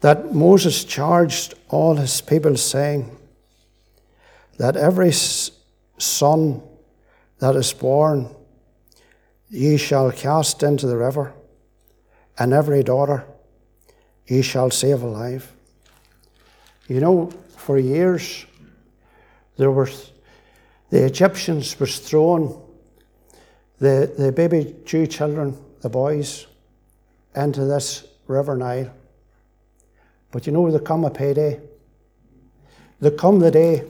that 0.00 0.34
Moses 0.34 0.84
charged 0.84 1.54
all 1.68 1.96
his 1.96 2.20
people, 2.20 2.56
saying 2.56 3.16
that 4.56 4.76
every 4.76 5.12
son 5.12 6.62
that 7.38 7.54
is 7.54 7.72
born 7.72 8.34
ye 9.48 9.76
shall 9.76 10.10
cast 10.10 10.62
into 10.62 10.86
the 10.86 10.96
river, 10.96 11.34
and 12.38 12.52
every 12.52 12.82
daughter 12.82 13.26
ye 14.30 14.42
shall 14.42 14.70
save 14.70 15.02
alive. 15.02 15.52
You 16.86 17.00
know, 17.00 17.30
for 17.56 17.78
years 17.78 18.46
there 19.56 19.72
were 19.72 19.90
the 20.90 21.04
Egyptians 21.04 21.78
was 21.78 21.98
throwing 21.98 22.56
the, 23.78 24.12
the 24.16 24.32
baby 24.32 24.74
Jew 24.84 25.06
children, 25.06 25.56
the 25.82 25.88
boys, 25.88 26.46
into 27.34 27.64
this 27.64 28.06
river 28.26 28.56
Nile. 28.56 28.92
But 30.30 30.46
you 30.46 30.52
know, 30.52 30.70
there 30.70 30.80
come 30.80 31.04
a 31.04 31.10
payday. 31.10 31.60
There 33.00 33.10
come 33.10 33.40
the 33.40 33.50
day 33.50 33.84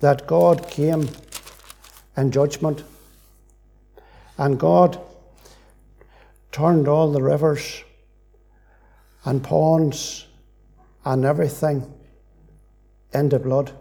that 0.00 0.26
God 0.26 0.68
came 0.68 1.08
in 2.16 2.30
judgment 2.30 2.84
and 4.36 4.58
God 4.60 5.00
turned 6.52 6.86
all 6.86 7.10
the 7.10 7.22
rivers 7.22 7.82
and 9.24 9.42
ponds 9.42 10.26
and 11.04 11.24
everything 11.24 11.92
into 13.12 13.38
blood. 13.38 13.72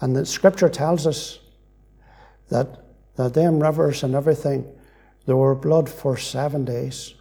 And 0.00 0.14
the 0.14 0.26
scripture 0.26 0.68
tells 0.68 1.06
us 1.06 1.38
that, 2.48 2.84
that 3.16 3.34
them 3.34 3.60
rivers 3.60 4.02
and 4.02 4.14
everything, 4.14 4.66
there 5.26 5.36
were 5.36 5.54
blood 5.54 5.88
for 5.88 6.16
seven 6.16 6.64
days. 6.64 7.14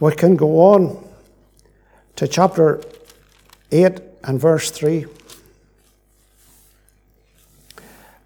We 0.00 0.14
can 0.14 0.36
go 0.36 0.60
on 0.60 1.08
to 2.16 2.26
chapter 2.26 2.82
8 3.70 4.00
and 4.24 4.40
verse 4.40 4.70
3. 4.70 5.06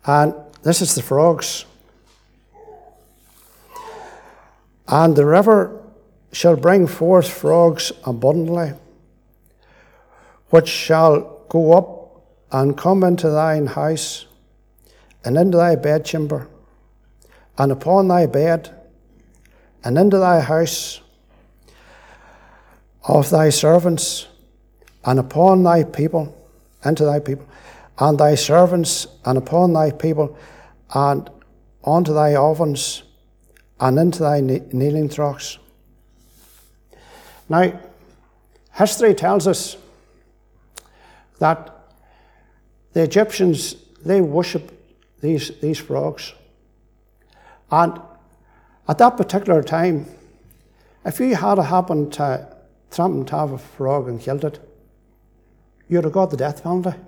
And 0.07 0.35
this 0.63 0.81
is 0.81 0.95
the 0.95 1.03
frogs. 1.03 1.65
And 4.95 5.17
the 5.17 5.27
river 5.27 5.83
shall 6.31 6.55
bring 6.55 6.87
forth 6.87 7.29
frogs 7.29 7.91
abundantly, 8.07 8.75
which 10.51 10.69
shall 10.69 11.41
go 11.49 11.73
up 11.73 12.23
and 12.53 12.79
come 12.79 13.03
into 13.03 13.29
thine 13.29 13.67
house, 13.67 14.27
and 15.25 15.37
into 15.37 15.59
thy 15.59 15.75
bedchamber, 15.75 16.47
and 17.59 17.73
upon 17.73 18.07
thy 18.07 18.27
bed, 18.27 18.73
and 19.83 19.99
into 19.99 20.19
thy 20.19 20.39
house 20.39 21.01
of 23.03 23.31
thy 23.31 23.49
servants, 23.49 24.29
and 25.05 25.19
upon 25.19 25.65
thy 25.65 25.83
people, 25.83 26.33
into 26.85 27.05
thy 27.05 27.19
people, 27.19 27.47
and 27.99 28.17
thy 28.17 28.37
servants, 28.37 29.09
and 29.25 29.39
upon 29.39 29.73
thy 29.73 29.91
people, 29.91 30.39
and 30.95 31.29
unto 31.85 32.15
thy 32.15 32.37
ovens, 32.37 33.03
and 33.81 33.99
into 33.99 34.21
thy 34.21 34.41
kneading 34.41 35.09
troughs. 35.09 35.59
Now, 37.49 37.81
history 38.73 39.15
tells 39.15 39.47
us 39.47 39.77
that 41.39 41.71
the 42.93 43.03
Egyptians 43.03 43.77
they 44.05 44.21
worshipped 44.21 44.73
these, 45.21 45.51
these 45.61 45.79
frogs. 45.79 46.35
And 47.71 48.01
at 48.87 48.99
that 48.99 49.17
particular 49.17 49.63
time, 49.63 50.07
if 51.05 51.19
you 51.19 51.35
had 51.35 51.59
happened 51.59 52.13
to 52.15 52.47
tramp 52.91 53.29
to 53.29 53.37
have 53.37 53.53
a 53.53 53.59
frog 53.59 54.09
and 54.09 54.21
killed 54.21 54.45
it, 54.45 54.61
you'd 55.89 56.05
have 56.05 56.13
got 56.13 56.31
the 56.31 56.37
death 56.37 56.63
penalty. 56.63 56.99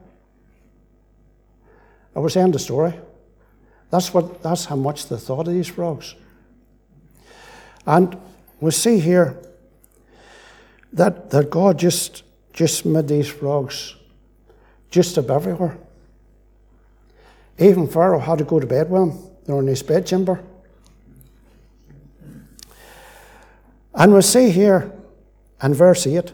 I 2.14 2.18
was 2.18 2.32
saying 2.32 2.52
the 2.52 2.58
story. 2.58 2.94
That's, 3.90 4.12
what, 4.12 4.42
that's 4.42 4.64
how 4.64 4.76
much 4.76 5.08
they 5.08 5.16
thought 5.16 5.46
of 5.46 5.54
these 5.54 5.68
frogs. 5.68 6.14
And 7.86 8.16
we 8.60 8.72
see 8.72 8.98
here 8.98 9.40
that, 10.92 11.30
that 11.30 11.50
God 11.50 11.78
just, 11.78 12.24
just 12.52 12.84
made 12.84 13.08
these 13.08 13.28
frogs 13.28 13.94
just 14.90 15.16
up 15.18 15.30
everywhere. 15.30 15.78
Even 17.58 17.86
Pharaoh 17.86 18.18
had 18.18 18.38
to 18.38 18.44
go 18.44 18.60
to 18.60 18.66
bed 18.66 18.90
with 18.90 19.00
them. 19.00 19.30
They 19.46 19.52
were 19.52 19.60
in 19.60 19.68
his 19.68 19.82
bedchamber. 19.82 20.42
And 23.94 24.12
we 24.12 24.20
see 24.20 24.50
here 24.50 24.92
in 25.62 25.72
verse 25.72 26.06
8 26.06 26.32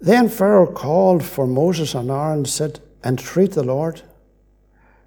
Then 0.00 0.28
Pharaoh 0.28 0.72
called 0.72 1.22
for 1.22 1.46
Moses 1.46 1.94
and 1.94 2.10
Aaron 2.10 2.38
and 2.38 2.48
said, 2.48 2.80
entreat 3.04 3.52
the 3.52 3.62
Lord 3.62 4.02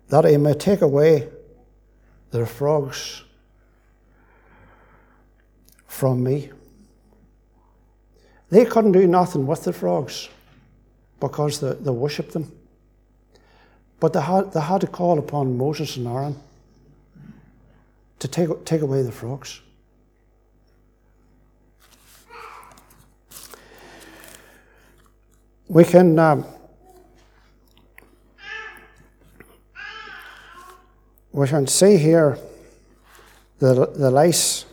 that 0.10 0.26
he 0.26 0.38
may 0.38 0.54
take 0.54 0.82
away 0.82 1.28
the 2.32 2.46
frogs 2.46 3.24
from 5.88 6.24
me. 6.24 6.50
They 8.50 8.66
couldn't 8.66 8.94
do 8.94 9.08
nothing 9.08 9.46
with 9.46 9.64
the 9.64 9.74
frogs 9.74 10.30
because 11.20 11.60
they, 11.60 11.74
they 11.74 11.92
worshipped 11.92 12.34
them. 12.34 12.52
But 14.00 14.14
they 14.14 14.22
had, 14.22 14.54
they 14.54 14.62
had 14.62 14.82
to 14.82 14.88
call 14.88 15.18
upon 15.20 15.58
Moses 15.58 15.98
and 15.98 16.08
Aaron 16.08 16.36
to 18.20 18.28
take, 18.28 18.66
take 18.66 18.82
away 18.82 19.02
the 19.02 19.12
frogs. 19.12 19.62
We 25.68 25.84
can. 25.84 26.18
Um, 26.18 26.46
we 31.34 31.48
can 31.48 31.68
see 31.68 31.98
here 31.98 32.40
the, 33.60 33.86
the 33.96 34.10
lice. 34.10 34.66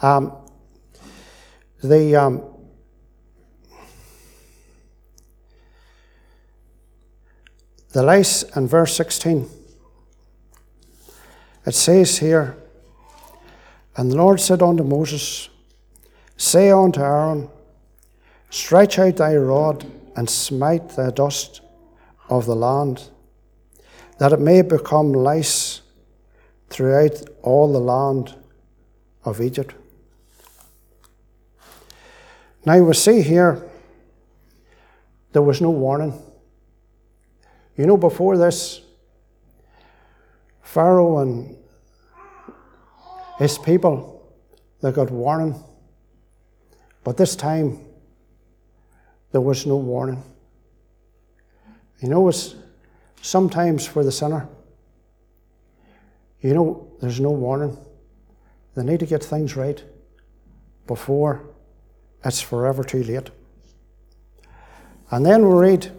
Um, 0.00 0.32
the 1.82 2.14
um, 2.14 2.42
the 7.92 8.02
lice 8.02 8.44
in 8.54 8.68
verse 8.68 8.94
16 8.94 9.48
it 11.66 11.74
says 11.74 12.18
here 12.18 12.56
and 13.96 14.12
the 14.12 14.16
lord 14.16 14.40
said 14.40 14.62
unto 14.62 14.84
moses 14.84 15.48
say 16.36 16.70
unto 16.70 17.00
aaron 17.00 17.48
stretch 18.50 18.98
out 18.98 19.16
thy 19.16 19.34
rod 19.34 19.86
and 20.16 20.28
smite 20.28 20.90
the 20.90 21.10
dust 21.10 21.60
of 22.28 22.44
the 22.46 22.54
land 22.54 23.08
that 24.18 24.32
it 24.32 24.40
may 24.40 24.62
become 24.62 25.12
lice 25.12 25.80
throughout 26.68 27.22
all 27.42 27.72
the 27.72 27.80
land 27.80 28.34
of 29.24 29.40
Egypt. 29.40 29.74
Now 32.64 32.78
we 32.80 32.94
see 32.94 33.22
here 33.22 33.68
there 35.32 35.42
was 35.42 35.60
no 35.60 35.70
warning. 35.70 36.20
You 37.76 37.86
know, 37.86 37.96
before 37.96 38.36
this, 38.36 38.80
Pharaoh 40.62 41.18
and 41.18 41.56
his 43.38 43.56
people, 43.56 44.34
they 44.80 44.90
got 44.90 45.10
warning. 45.10 45.54
But 47.04 47.16
this 47.16 47.36
time, 47.36 47.78
there 49.30 49.40
was 49.40 49.64
no 49.64 49.76
warning. 49.76 50.22
You 52.00 52.08
know, 52.08 52.28
it's 52.28 52.54
sometimes 53.22 53.86
for 53.86 54.02
the 54.02 54.12
sinner, 54.12 54.48
you 56.40 56.54
know, 56.54 56.92
there's 57.00 57.20
no 57.20 57.30
warning. 57.30 57.76
They 58.74 58.82
need 58.82 59.00
to 59.00 59.06
get 59.06 59.22
things 59.22 59.56
right 59.56 59.82
before 60.86 61.44
it's 62.24 62.40
forever 62.40 62.84
too 62.84 63.02
late. 63.02 63.30
And 65.10 65.24
then 65.24 65.46
we 65.46 65.54
read 65.54 65.92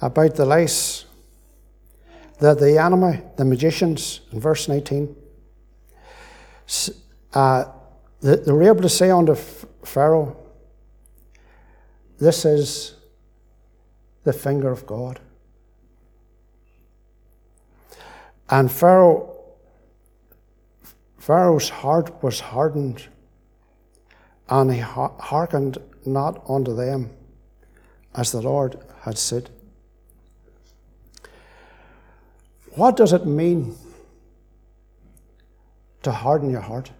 about 0.00 0.34
the 0.34 0.44
lice 0.44 1.04
that 2.40 2.58
the 2.58 2.76
enemy, 2.76 3.20
the 3.36 3.44
magicians, 3.44 4.20
in 4.32 4.40
verse 4.40 4.68
19, 4.68 5.14
uh, 7.34 7.64
they 8.20 8.52
were 8.52 8.64
able 8.64 8.82
to 8.82 8.88
say 8.88 9.10
unto 9.10 9.34
Pharaoh, 9.34 10.36
This 12.18 12.44
is 12.44 12.94
the 14.24 14.32
finger 14.32 14.70
of 14.70 14.86
God. 14.86 15.20
And 18.48 18.70
Pharaoh, 18.70 19.34
Pharaoh's 21.18 21.68
heart 21.68 22.22
was 22.22 22.40
hardened, 22.40 23.08
and 24.52 24.70
he 24.70 24.80
hearkened 24.80 25.78
not 26.04 26.44
unto 26.46 26.76
them, 26.76 27.08
as 28.14 28.32
the 28.32 28.42
Lord 28.42 28.78
had 29.00 29.16
said. 29.16 29.48
What 32.74 32.98
does 32.98 33.14
it 33.14 33.24
mean 33.24 33.74
to 36.02 36.12
harden 36.12 36.50
your 36.50 36.60
heart? 36.60 36.90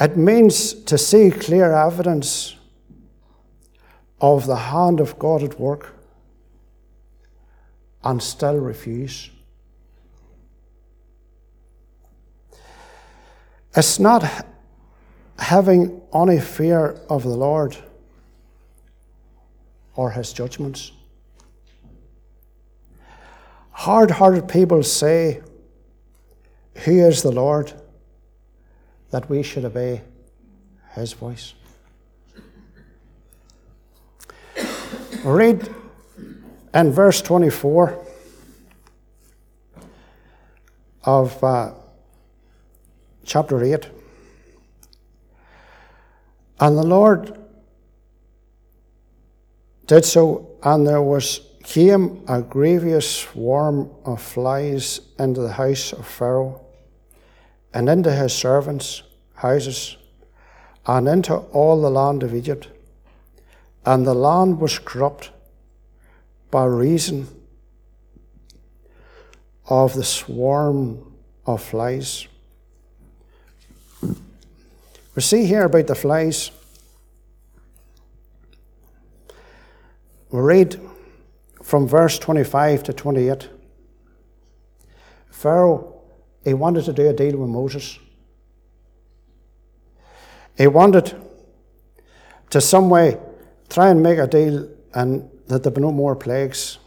It 0.00 0.16
means 0.16 0.74
to 0.74 0.98
see 0.98 1.30
clear 1.30 1.72
evidence 1.72 2.56
of 4.20 4.46
the 4.46 4.56
hand 4.56 4.98
of 4.98 5.20
God 5.20 5.44
at 5.44 5.60
work 5.60 5.94
and 8.02 8.20
still 8.20 8.56
refuse. 8.56 9.30
It's 13.76 14.00
not 14.00 14.24
having 15.38 16.00
any 16.14 16.40
fear 16.40 17.00
of 17.08 17.22
the 17.22 17.28
Lord 17.28 17.76
or 19.94 20.10
his 20.10 20.32
judgments. 20.32 20.92
Hard 23.70 24.10
hearted 24.10 24.48
people 24.48 24.82
say, 24.82 25.40
Who 26.84 27.06
is 27.06 27.22
the 27.22 27.32
Lord? 27.32 27.72
that 29.10 29.28
we 29.30 29.42
should 29.42 29.64
obey 29.64 30.02
his 30.94 31.12
voice. 31.12 31.54
Read 35.24 35.68
in 36.74 36.92
verse 36.92 37.22
24 37.22 38.06
of 41.04 41.42
uh, 41.42 41.72
chapter 43.24 43.62
8. 43.62 43.88
And 46.60 46.76
the 46.76 46.86
Lord 46.86 47.38
did 49.86 50.04
so, 50.04 50.56
and 50.62 50.86
there 50.86 51.02
was 51.02 51.40
came 51.62 52.24
a 52.26 52.40
grievous 52.40 53.08
swarm 53.10 53.90
of 54.06 54.22
flies 54.22 55.00
into 55.18 55.42
the 55.42 55.52
house 55.52 55.92
of 55.92 56.06
Pharaoh, 56.06 56.64
and 57.74 57.88
into 57.90 58.10
his 58.10 58.32
servants' 58.32 59.02
houses, 59.34 59.98
and 60.86 61.06
into 61.06 61.34
all 61.34 61.82
the 61.82 61.90
land 61.90 62.22
of 62.22 62.34
Egypt. 62.34 62.68
And 63.84 64.06
the 64.06 64.14
land 64.14 64.60
was 64.60 64.78
corrupt 64.78 65.30
by 66.50 66.64
reason 66.64 67.28
of 69.66 69.94
the 69.94 70.04
swarm 70.04 71.12
of 71.44 71.62
flies. 71.62 72.26
We 75.18 75.22
see 75.22 75.46
here 75.46 75.64
about 75.64 75.88
the 75.88 75.96
flies. 75.96 76.52
We 80.30 80.38
read 80.38 80.80
from 81.60 81.88
verse 81.88 82.20
25 82.20 82.84
to 82.84 82.92
28. 82.92 83.48
Pharaoh, 85.28 86.02
he 86.44 86.54
wanted 86.54 86.84
to 86.84 86.92
do 86.92 87.08
a 87.08 87.12
deal 87.12 87.36
with 87.36 87.50
Moses. 87.50 87.98
He 90.56 90.68
wanted 90.68 91.20
to 92.50 92.60
some 92.60 92.88
way 92.88 93.18
try 93.68 93.90
and 93.90 94.00
make 94.00 94.20
a 94.20 94.28
deal 94.28 94.68
and 94.94 95.28
that 95.48 95.64
there 95.64 95.72
be 95.72 95.80
no 95.80 95.90
more 95.90 96.14
plagues. 96.14 96.78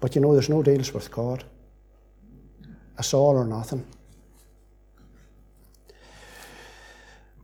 But 0.00 0.14
you 0.14 0.22
know, 0.22 0.32
there's 0.32 0.48
no 0.48 0.62
deals 0.62 0.94
with 0.94 1.10
God. 1.10 1.44
It's 2.98 3.12
all 3.12 3.36
or 3.36 3.44
nothing. 3.44 3.84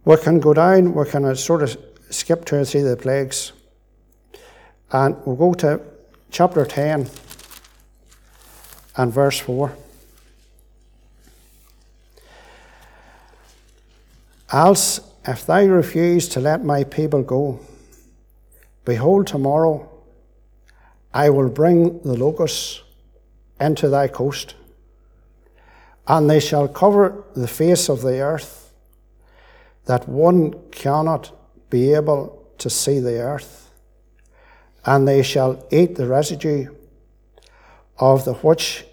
We 0.07 0.17
can 0.19 0.39
go 0.39 0.55
down, 0.55 0.95
we 0.95 1.05
can 1.05 1.35
sort 1.35 1.65
of 1.65 1.77
skip 2.11 2.45
two 2.45 2.59
or 2.59 2.65
three 2.65 2.83
of 2.83 2.87
the 2.87 2.97
plagues, 2.97 3.51
and 4.93 5.17
we'll 5.27 5.35
go 5.35 5.53
to 5.55 5.81
chapter 6.31 6.65
10 6.65 7.11
and 8.97 9.13
verse 9.13 9.41
4. 9.41 9.77
Else, 14.53 15.01
if 15.27 15.45
thou 15.45 15.65
refuse 15.65 16.29
to 16.29 16.41
let 16.41 16.65
my 16.65 16.85
people 16.85 17.25
go, 17.25 17.59
behold, 18.85 19.27
tomorrow 19.27 19.91
I 21.13 21.31
will 21.31 21.49
bring 21.49 22.01
the 22.03 22.15
locusts 22.17 22.81
into 23.61 23.89
thy 23.89 24.07
coast, 24.07 24.55
and 26.07 26.31
they 26.31 26.39
shall 26.39 26.69
cover 26.69 27.25
the 27.35 27.49
face 27.49 27.89
of 27.89 28.03
the 28.03 28.21
earth, 28.21 28.66
that 29.87 30.09
one 30.09 30.55
cannot 30.71 31.33
be 31.71 31.95
able 31.95 32.47
to 32.59 32.71
see 32.71 33.01
the 33.01 33.19
earth, 33.21 33.73
and 34.85 35.07
they 35.07 35.23
shall 35.23 35.65
eat 35.71 35.97
the 35.97 36.07
residue 36.07 36.73
of 37.99 38.25
the 38.25 38.35
which 38.35 38.85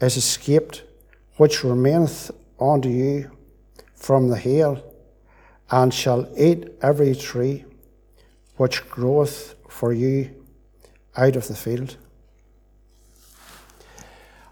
is 0.00 0.16
escaped, 0.16 0.82
which 1.36 1.62
remaineth 1.62 2.30
unto 2.58 2.88
you 2.88 3.30
from 3.94 4.28
the 4.28 4.36
hail 4.36 4.82
and 5.70 5.92
shall 5.92 6.28
eat 6.36 6.68
every 6.80 7.14
tree 7.14 7.64
which 8.56 8.88
groweth 8.88 9.54
for 9.68 9.92
you 9.92 10.30
out 11.16 11.36
of 11.36 11.48
the 11.48 11.54
field. 11.54 11.96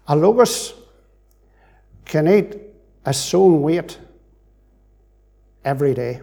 A 0.07 0.15
locust 0.15 0.75
can 2.03 2.27
eat 2.27 2.57
a 3.05 3.13
soul 3.13 3.57
weight 3.59 3.97
every 5.65 5.93
day. 5.93 6.21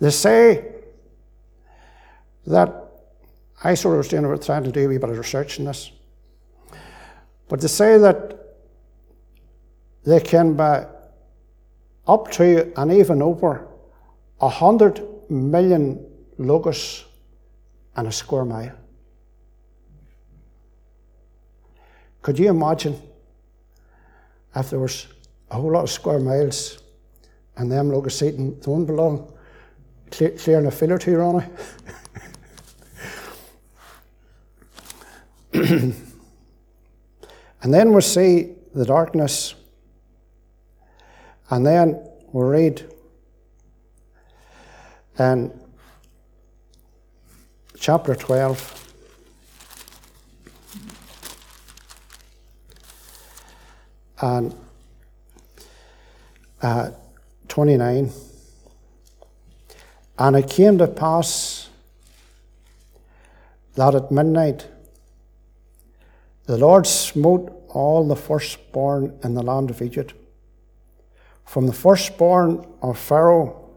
They 0.00 0.10
say 0.10 0.64
that 2.46 2.74
I 3.62 3.74
sort 3.74 3.94
of 3.94 3.98
was 3.98 4.08
doing, 4.08 4.38
trying 4.38 4.64
to 4.64 4.72
do 4.72 4.86
a 4.86 4.88
wee 4.88 4.98
bit 4.98 5.10
of 5.10 5.18
research 5.18 5.58
in 5.58 5.66
this, 5.66 5.92
but 7.48 7.60
they 7.60 7.68
say 7.68 7.98
that 7.98 8.38
they 10.04 10.20
can 10.20 10.54
buy 10.54 10.86
up 12.06 12.30
to 12.32 12.72
and 12.76 12.90
even 12.90 13.20
over 13.20 13.68
a 14.40 14.48
hundred 14.48 15.02
million 15.28 16.04
locusts 16.38 17.04
in 17.96 18.06
a 18.06 18.12
square 18.12 18.46
mile. 18.46 18.72
Could 22.22 22.38
you 22.38 22.48
imagine 22.48 23.00
if 24.56 24.70
there 24.70 24.78
was 24.78 25.06
a 25.50 25.54
whole 25.54 25.72
lot 25.72 25.82
of 25.82 25.90
square 25.90 26.18
miles 26.18 26.78
and 27.56 27.70
them 27.70 27.90
locusts 27.90 28.22
eating 28.22 28.52
one 28.64 28.84
below, 28.84 29.34
clearing 30.10 30.66
a 30.66 30.70
fill 30.70 30.92
or 30.92 30.98
two 30.98 31.20
on 31.20 31.42
it? 31.42 31.50
and 37.62 37.74
then 37.74 37.92
we 37.92 38.00
see 38.00 38.54
the 38.74 38.84
darkness 38.84 39.54
and 41.50 41.66
then 41.66 42.00
we 42.32 42.44
read 42.44 42.88
in 45.18 45.52
chapter 47.76 48.14
12. 48.14 48.76
And 54.22 54.54
uh, 56.62 56.90
29. 57.48 58.10
And 60.18 60.36
it 60.36 60.50
came 60.50 60.78
to 60.78 60.86
pass 60.86 61.68
that 63.74 63.94
at 63.94 64.10
midnight 64.10 64.68
the 66.44 66.58
Lord 66.58 66.86
smote 66.86 67.52
all 67.68 68.06
the 68.06 68.16
firstborn 68.16 69.18
in 69.22 69.34
the 69.34 69.42
land 69.42 69.70
of 69.70 69.80
Egypt, 69.80 70.14
from 71.44 71.66
the 71.66 71.72
firstborn 71.72 72.66
of 72.82 72.98
Pharaoh 72.98 73.70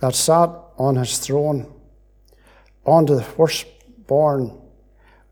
that 0.00 0.14
sat 0.14 0.50
on 0.76 0.96
his 0.96 1.18
throne, 1.18 1.72
unto 2.86 3.14
the 3.14 3.22
firstborn 3.22 4.60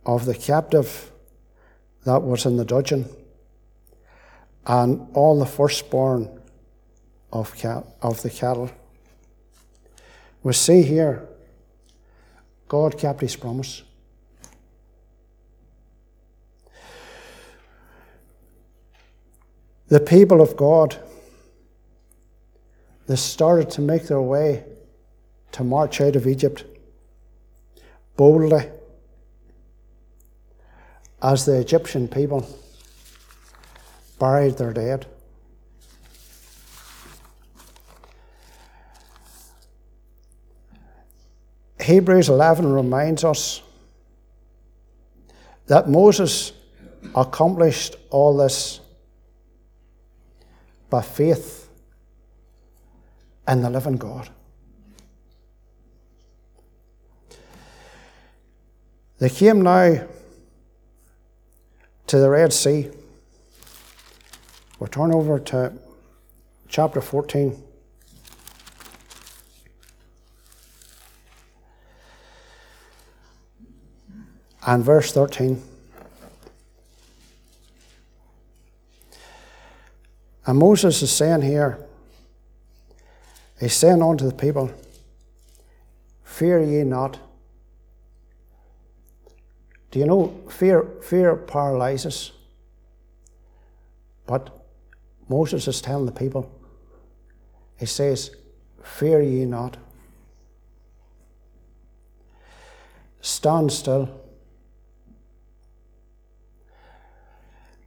of 0.05 0.25
the 0.25 0.35
captive 0.35 1.11
that 2.05 2.23
was 2.23 2.47
in 2.47 2.57
the 2.57 2.65
dungeon, 2.65 3.09
and 4.67 5.09
all 5.15 5.39
the 5.39 5.47
firstborn 5.47 6.36
of, 7.33 7.55
of 8.03 8.23
the 8.23 8.31
cattle. 8.31 8.71
We 10.43 10.53
see 10.53 10.83
here, 10.83 11.29
God 12.69 12.99
kept 12.99 13.21
his 13.21 13.37
promise. 13.37 13.83
The 19.89 20.01
people 20.01 20.41
of 20.41 20.57
God, 20.57 20.97
they 23.07 23.17
started 23.17 23.71
to 23.71 23.81
make 23.81 24.09
their 24.09 24.21
way 24.21 24.65
to 25.53 25.63
march 25.63 26.01
out 26.01 26.17
of 26.17 26.27
Egypt 26.27 26.65
boldly 28.17 28.69
as 31.23 31.45
the 31.45 31.59
Egyptian 31.59 32.09
people 32.09 32.47
buried 34.19 34.59
their 34.59 34.73
dead. 34.73 35.07
Hebrews 41.87 42.29
11 42.29 42.73
reminds 42.73 43.23
us 43.23 43.63
that 45.69 45.89
Moses 45.89 46.51
accomplished 47.15 47.95
all 48.11 48.37
this 48.37 48.81
by 50.91 51.01
faith 51.01 51.69
in 53.47 53.63
the 53.63 53.71
living 53.71 53.99
God. 53.99 54.29
They 59.19 59.31
came 59.31 59.63
now 59.63 60.09
to 62.09 62.19
the 62.19 62.29
Red 62.29 62.53
Sea. 62.53 62.91
We'll 64.81 64.89
turn 64.89 65.15
over 65.15 65.39
to 65.39 65.73
chapter 66.69 67.01
14. 67.01 67.63
And 74.67 74.83
verse 74.83 75.13
13. 75.13 75.63
And 80.45 80.59
Moses 80.59 81.03
is 81.03 81.13
saying 81.13 81.43
here, 81.43 81.79
he's 83.61 83.75
saying 83.75 84.03
unto 84.03 84.27
the 84.27 84.35
people, 84.35 84.73
Fear 86.25 86.65
ye 86.65 86.83
not. 86.83 87.19
Do 89.91 90.01
you 90.01 90.07
know 90.07 90.35
fear 90.51 90.83
fear 91.01 91.37
paralyzes? 91.37 92.33
But 94.27 94.51
Moses 95.29 95.67
is 95.69 95.81
telling 95.81 96.07
the 96.07 96.13
people, 96.13 96.51
he 97.79 97.87
says, 97.87 98.35
Fear 98.83 99.23
ye 99.23 99.45
not. 99.45 99.77
Stand 103.21 103.73
still. 103.73 104.26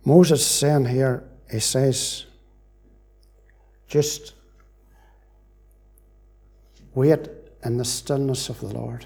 Moses 0.10 0.44
saying 0.44 0.86
here, 0.86 1.24
he 1.52 1.60
says, 1.60 2.26
just 3.88 4.34
wait 6.96 7.30
in 7.64 7.78
the 7.78 7.86
stillness 7.86 8.50
of 8.50 8.60
the 8.60 8.66
Lord. 8.66 9.06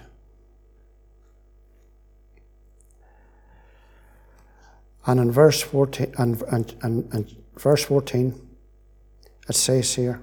And 5.06 5.20
in 5.20 5.30
verse 5.30 5.62
14, 5.62 6.14
and, 6.18 6.42
and, 6.44 6.74
and, 6.84 7.14
and 7.14 7.36
verse 7.58 7.84
14, 7.84 8.40
it 9.50 9.56
says 9.56 9.96
here, 9.96 10.22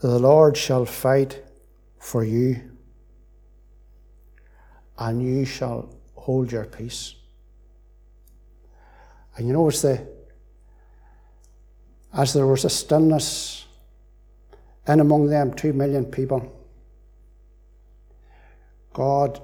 The 0.00 0.18
Lord 0.18 0.58
shall 0.58 0.84
fight 0.84 1.42
for 1.98 2.22
you, 2.22 2.70
and 4.98 5.22
you 5.22 5.46
shall 5.46 5.88
hold 6.16 6.52
your 6.52 6.66
peace. 6.66 7.14
And 9.38 9.46
you 9.46 9.52
know, 9.52 9.70
the 9.70 10.04
as 12.12 12.32
there 12.32 12.46
was 12.46 12.64
a 12.64 12.70
stillness 12.70 13.66
and 14.84 15.00
among 15.00 15.28
them 15.28 15.54
two 15.54 15.72
million 15.72 16.04
people, 16.04 16.52
God 18.92 19.40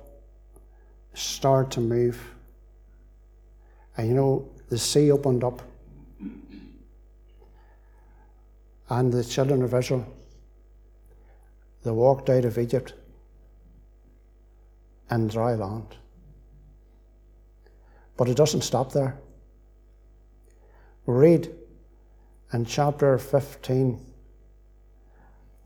started 1.12 1.70
to 1.72 1.80
move. 1.80 2.20
And 3.96 4.08
you 4.08 4.14
know, 4.14 4.50
the 4.68 4.78
sea 4.78 5.12
opened 5.12 5.44
up. 5.44 5.62
And 8.88 9.12
the 9.12 9.22
children 9.22 9.62
of 9.62 9.72
Israel, 9.72 10.06
they 11.84 11.92
walked 11.92 12.28
out 12.30 12.44
of 12.44 12.58
Egypt 12.58 12.94
in 15.08 15.28
dry 15.28 15.54
land. 15.54 15.86
But 18.16 18.28
it 18.28 18.36
doesn't 18.36 18.62
stop 18.62 18.92
there. 18.92 19.18
Read 21.06 21.50
in 22.52 22.64
chapter 22.64 23.18
15 23.18 24.00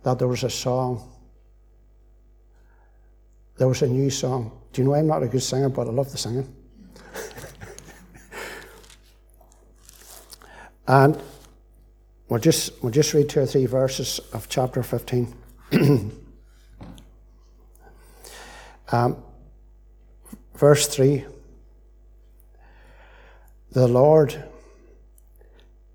that 0.03 0.19
there 0.19 0.27
was 0.27 0.43
a 0.43 0.51
song. 0.51 1.09
There 3.57 3.69
was 3.69 3.83
a 3.83 3.87
new 3.87 4.11
song. 4.11 4.51
Do 4.73 4.83
you 4.83 4.89
know 4.89 4.95
I'm 4.95 5.07
not 5.07 5.23
a 5.23 5.29
good 5.29 5.43
singer, 5.43 5.69
but 5.69 5.87
I 5.87 5.91
love 5.91 6.11
the 6.11 6.19
singing. 6.19 6.53
and 10.89 11.23
we'll 12.29 12.41
just, 12.41 12.83
we'll 12.83 12.93
just 12.93 13.15
read 13.15 13.29
two 13.29 13.41
or 13.41 13.47
three 13.47 13.67
verses 13.67 14.19
of 14.33 14.49
chapter 14.49 14.83
15. 14.83 15.35
um, 18.93 19.23
verse 20.55 20.89
3 20.89 21.25
The 23.73 23.87
Lord 23.87 24.43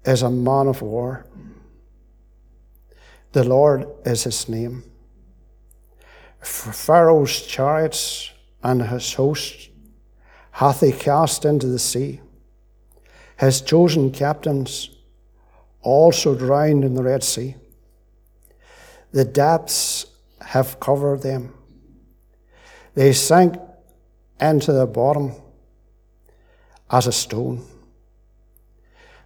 is 0.06 0.22
a 0.22 0.30
man 0.30 0.68
of 0.68 0.82
war. 0.82 1.26
The 3.32 3.44
Lord 3.44 3.88
is 4.06 4.24
his 4.24 4.48
name. 4.48 4.84
Pharaoh's 6.42 7.42
chariots 7.42 8.32
and 8.62 8.82
his 8.84 9.14
host 9.14 9.70
hath 10.52 10.82
he 10.82 10.92
cast 10.92 11.46
into 11.46 11.68
the 11.68 11.80
sea. 11.80 12.22
His 13.38 13.62
chosen 13.62 14.12
captains 14.12 14.90
also 15.82 16.36
drowned 16.36 16.84
in 16.84 16.94
the 16.94 17.04
Red 17.04 17.24
Sea. 17.24 17.56
The 19.12 19.26
depths 19.26 20.06
have 20.42 20.80
covered 20.80 21.22
them. 21.22 21.54
They 22.94 23.14
sank 23.14 23.56
into 24.40 24.72
the 24.72 24.86
bottom 24.86 25.34
as 26.92 27.08
a 27.08 27.12
stone. 27.12 27.66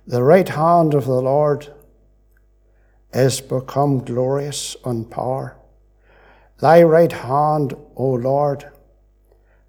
The 0.07 0.23
right 0.23 0.47
hand 0.47 0.93
of 0.93 1.05
the 1.05 1.21
Lord 1.21 1.67
is 3.11 3.41
become 3.41 4.05
glorious 4.05 4.77
on 4.85 5.03
power. 5.03 5.57
Thy 6.61 6.83
right 6.83 7.11
hand, 7.11 7.73
O 7.97 8.11
Lord, 8.11 8.71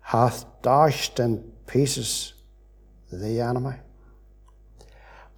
hath 0.00 0.44
dashed 0.62 1.18
in 1.18 1.38
pieces 1.66 2.34
the 3.10 3.40
enemy. 3.40 3.78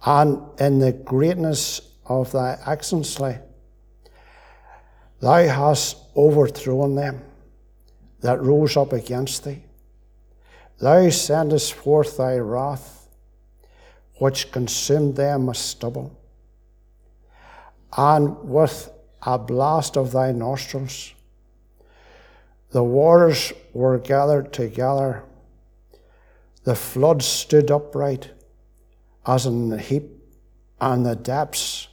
And 0.05 0.39
in 0.59 0.77
the 0.77 0.91
greatness 0.91 1.81
of 2.05 2.31
thy 2.31 2.59
excellency, 2.67 3.39
thou 5.19 5.47
hast 5.47 5.97
overthrown 6.15 6.93
them 6.93 7.23
that 8.19 8.39
rose 8.39 8.77
up 8.77 8.93
against 8.93 9.45
thee. 9.45 9.63
Thou 10.79 11.09
sendest 11.09 11.73
forth 11.73 12.17
thy 12.17 12.37
wrath 12.37 13.00
which 14.21 14.51
consumed 14.51 15.15
them 15.15 15.49
as 15.49 15.57
stubble. 15.57 16.15
And 17.97 18.37
with 18.47 18.91
a 19.23 19.39
blast 19.39 19.97
of 19.97 20.11
thy 20.11 20.31
nostrils, 20.31 21.15
the 22.69 22.83
waters 22.83 23.51
were 23.73 23.97
gathered 23.97 24.53
together. 24.53 25.23
The 26.65 26.75
floods 26.75 27.25
stood 27.25 27.71
upright 27.71 28.29
as 29.25 29.47
in 29.47 29.73
a 29.73 29.79
heap, 29.79 30.11
and 30.79 31.03
the 31.03 31.15
depths 31.15 31.87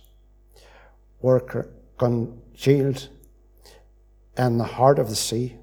were 1.23 1.67
congealed 1.97 3.09
in 4.37 4.59
the 4.59 4.65
heart 4.65 4.99
of 4.99 5.09
the 5.09 5.17
sea. 5.17 5.57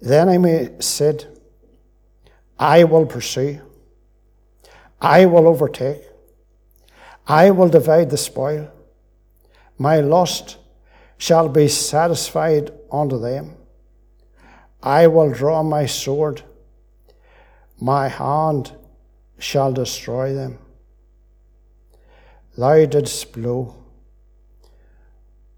Then 0.00 0.30
I 0.30 0.70
said, 0.80 1.26
I 2.58 2.84
will 2.84 3.04
pursue, 3.04 3.60
I 5.00 5.26
will 5.26 5.46
overtake, 5.46 6.02
I 7.26 7.50
will 7.50 7.68
divide 7.68 8.10
the 8.10 8.16
spoil. 8.16 8.70
My 9.78 10.00
lust 10.00 10.56
shall 11.18 11.48
be 11.48 11.68
satisfied 11.68 12.72
unto 12.90 13.18
them. 13.18 13.54
I 14.82 15.06
will 15.06 15.32
draw 15.32 15.62
my 15.62 15.86
sword, 15.86 16.42
my 17.80 18.08
hand 18.08 18.72
shall 19.38 19.72
destroy 19.72 20.34
them. 20.34 20.58
Thou 22.56 22.86
didst 22.86 23.32
blow 23.32 23.76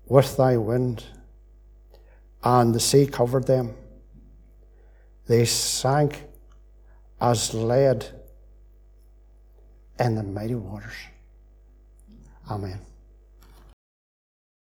with 0.07 0.37
thy 0.37 0.59
wind, 0.59 1.05
and 2.43 2.75
the 2.75 2.81
sea 2.81 3.07
covered 3.07 3.47
them. 3.47 3.75
They 5.27 5.47
sank 5.47 6.25
as 7.21 7.55
lead 7.55 8.20
in 10.01 10.17
the 10.17 10.23
mighty 10.23 10.55
waters. 10.55 10.95
Amen. 12.51 12.81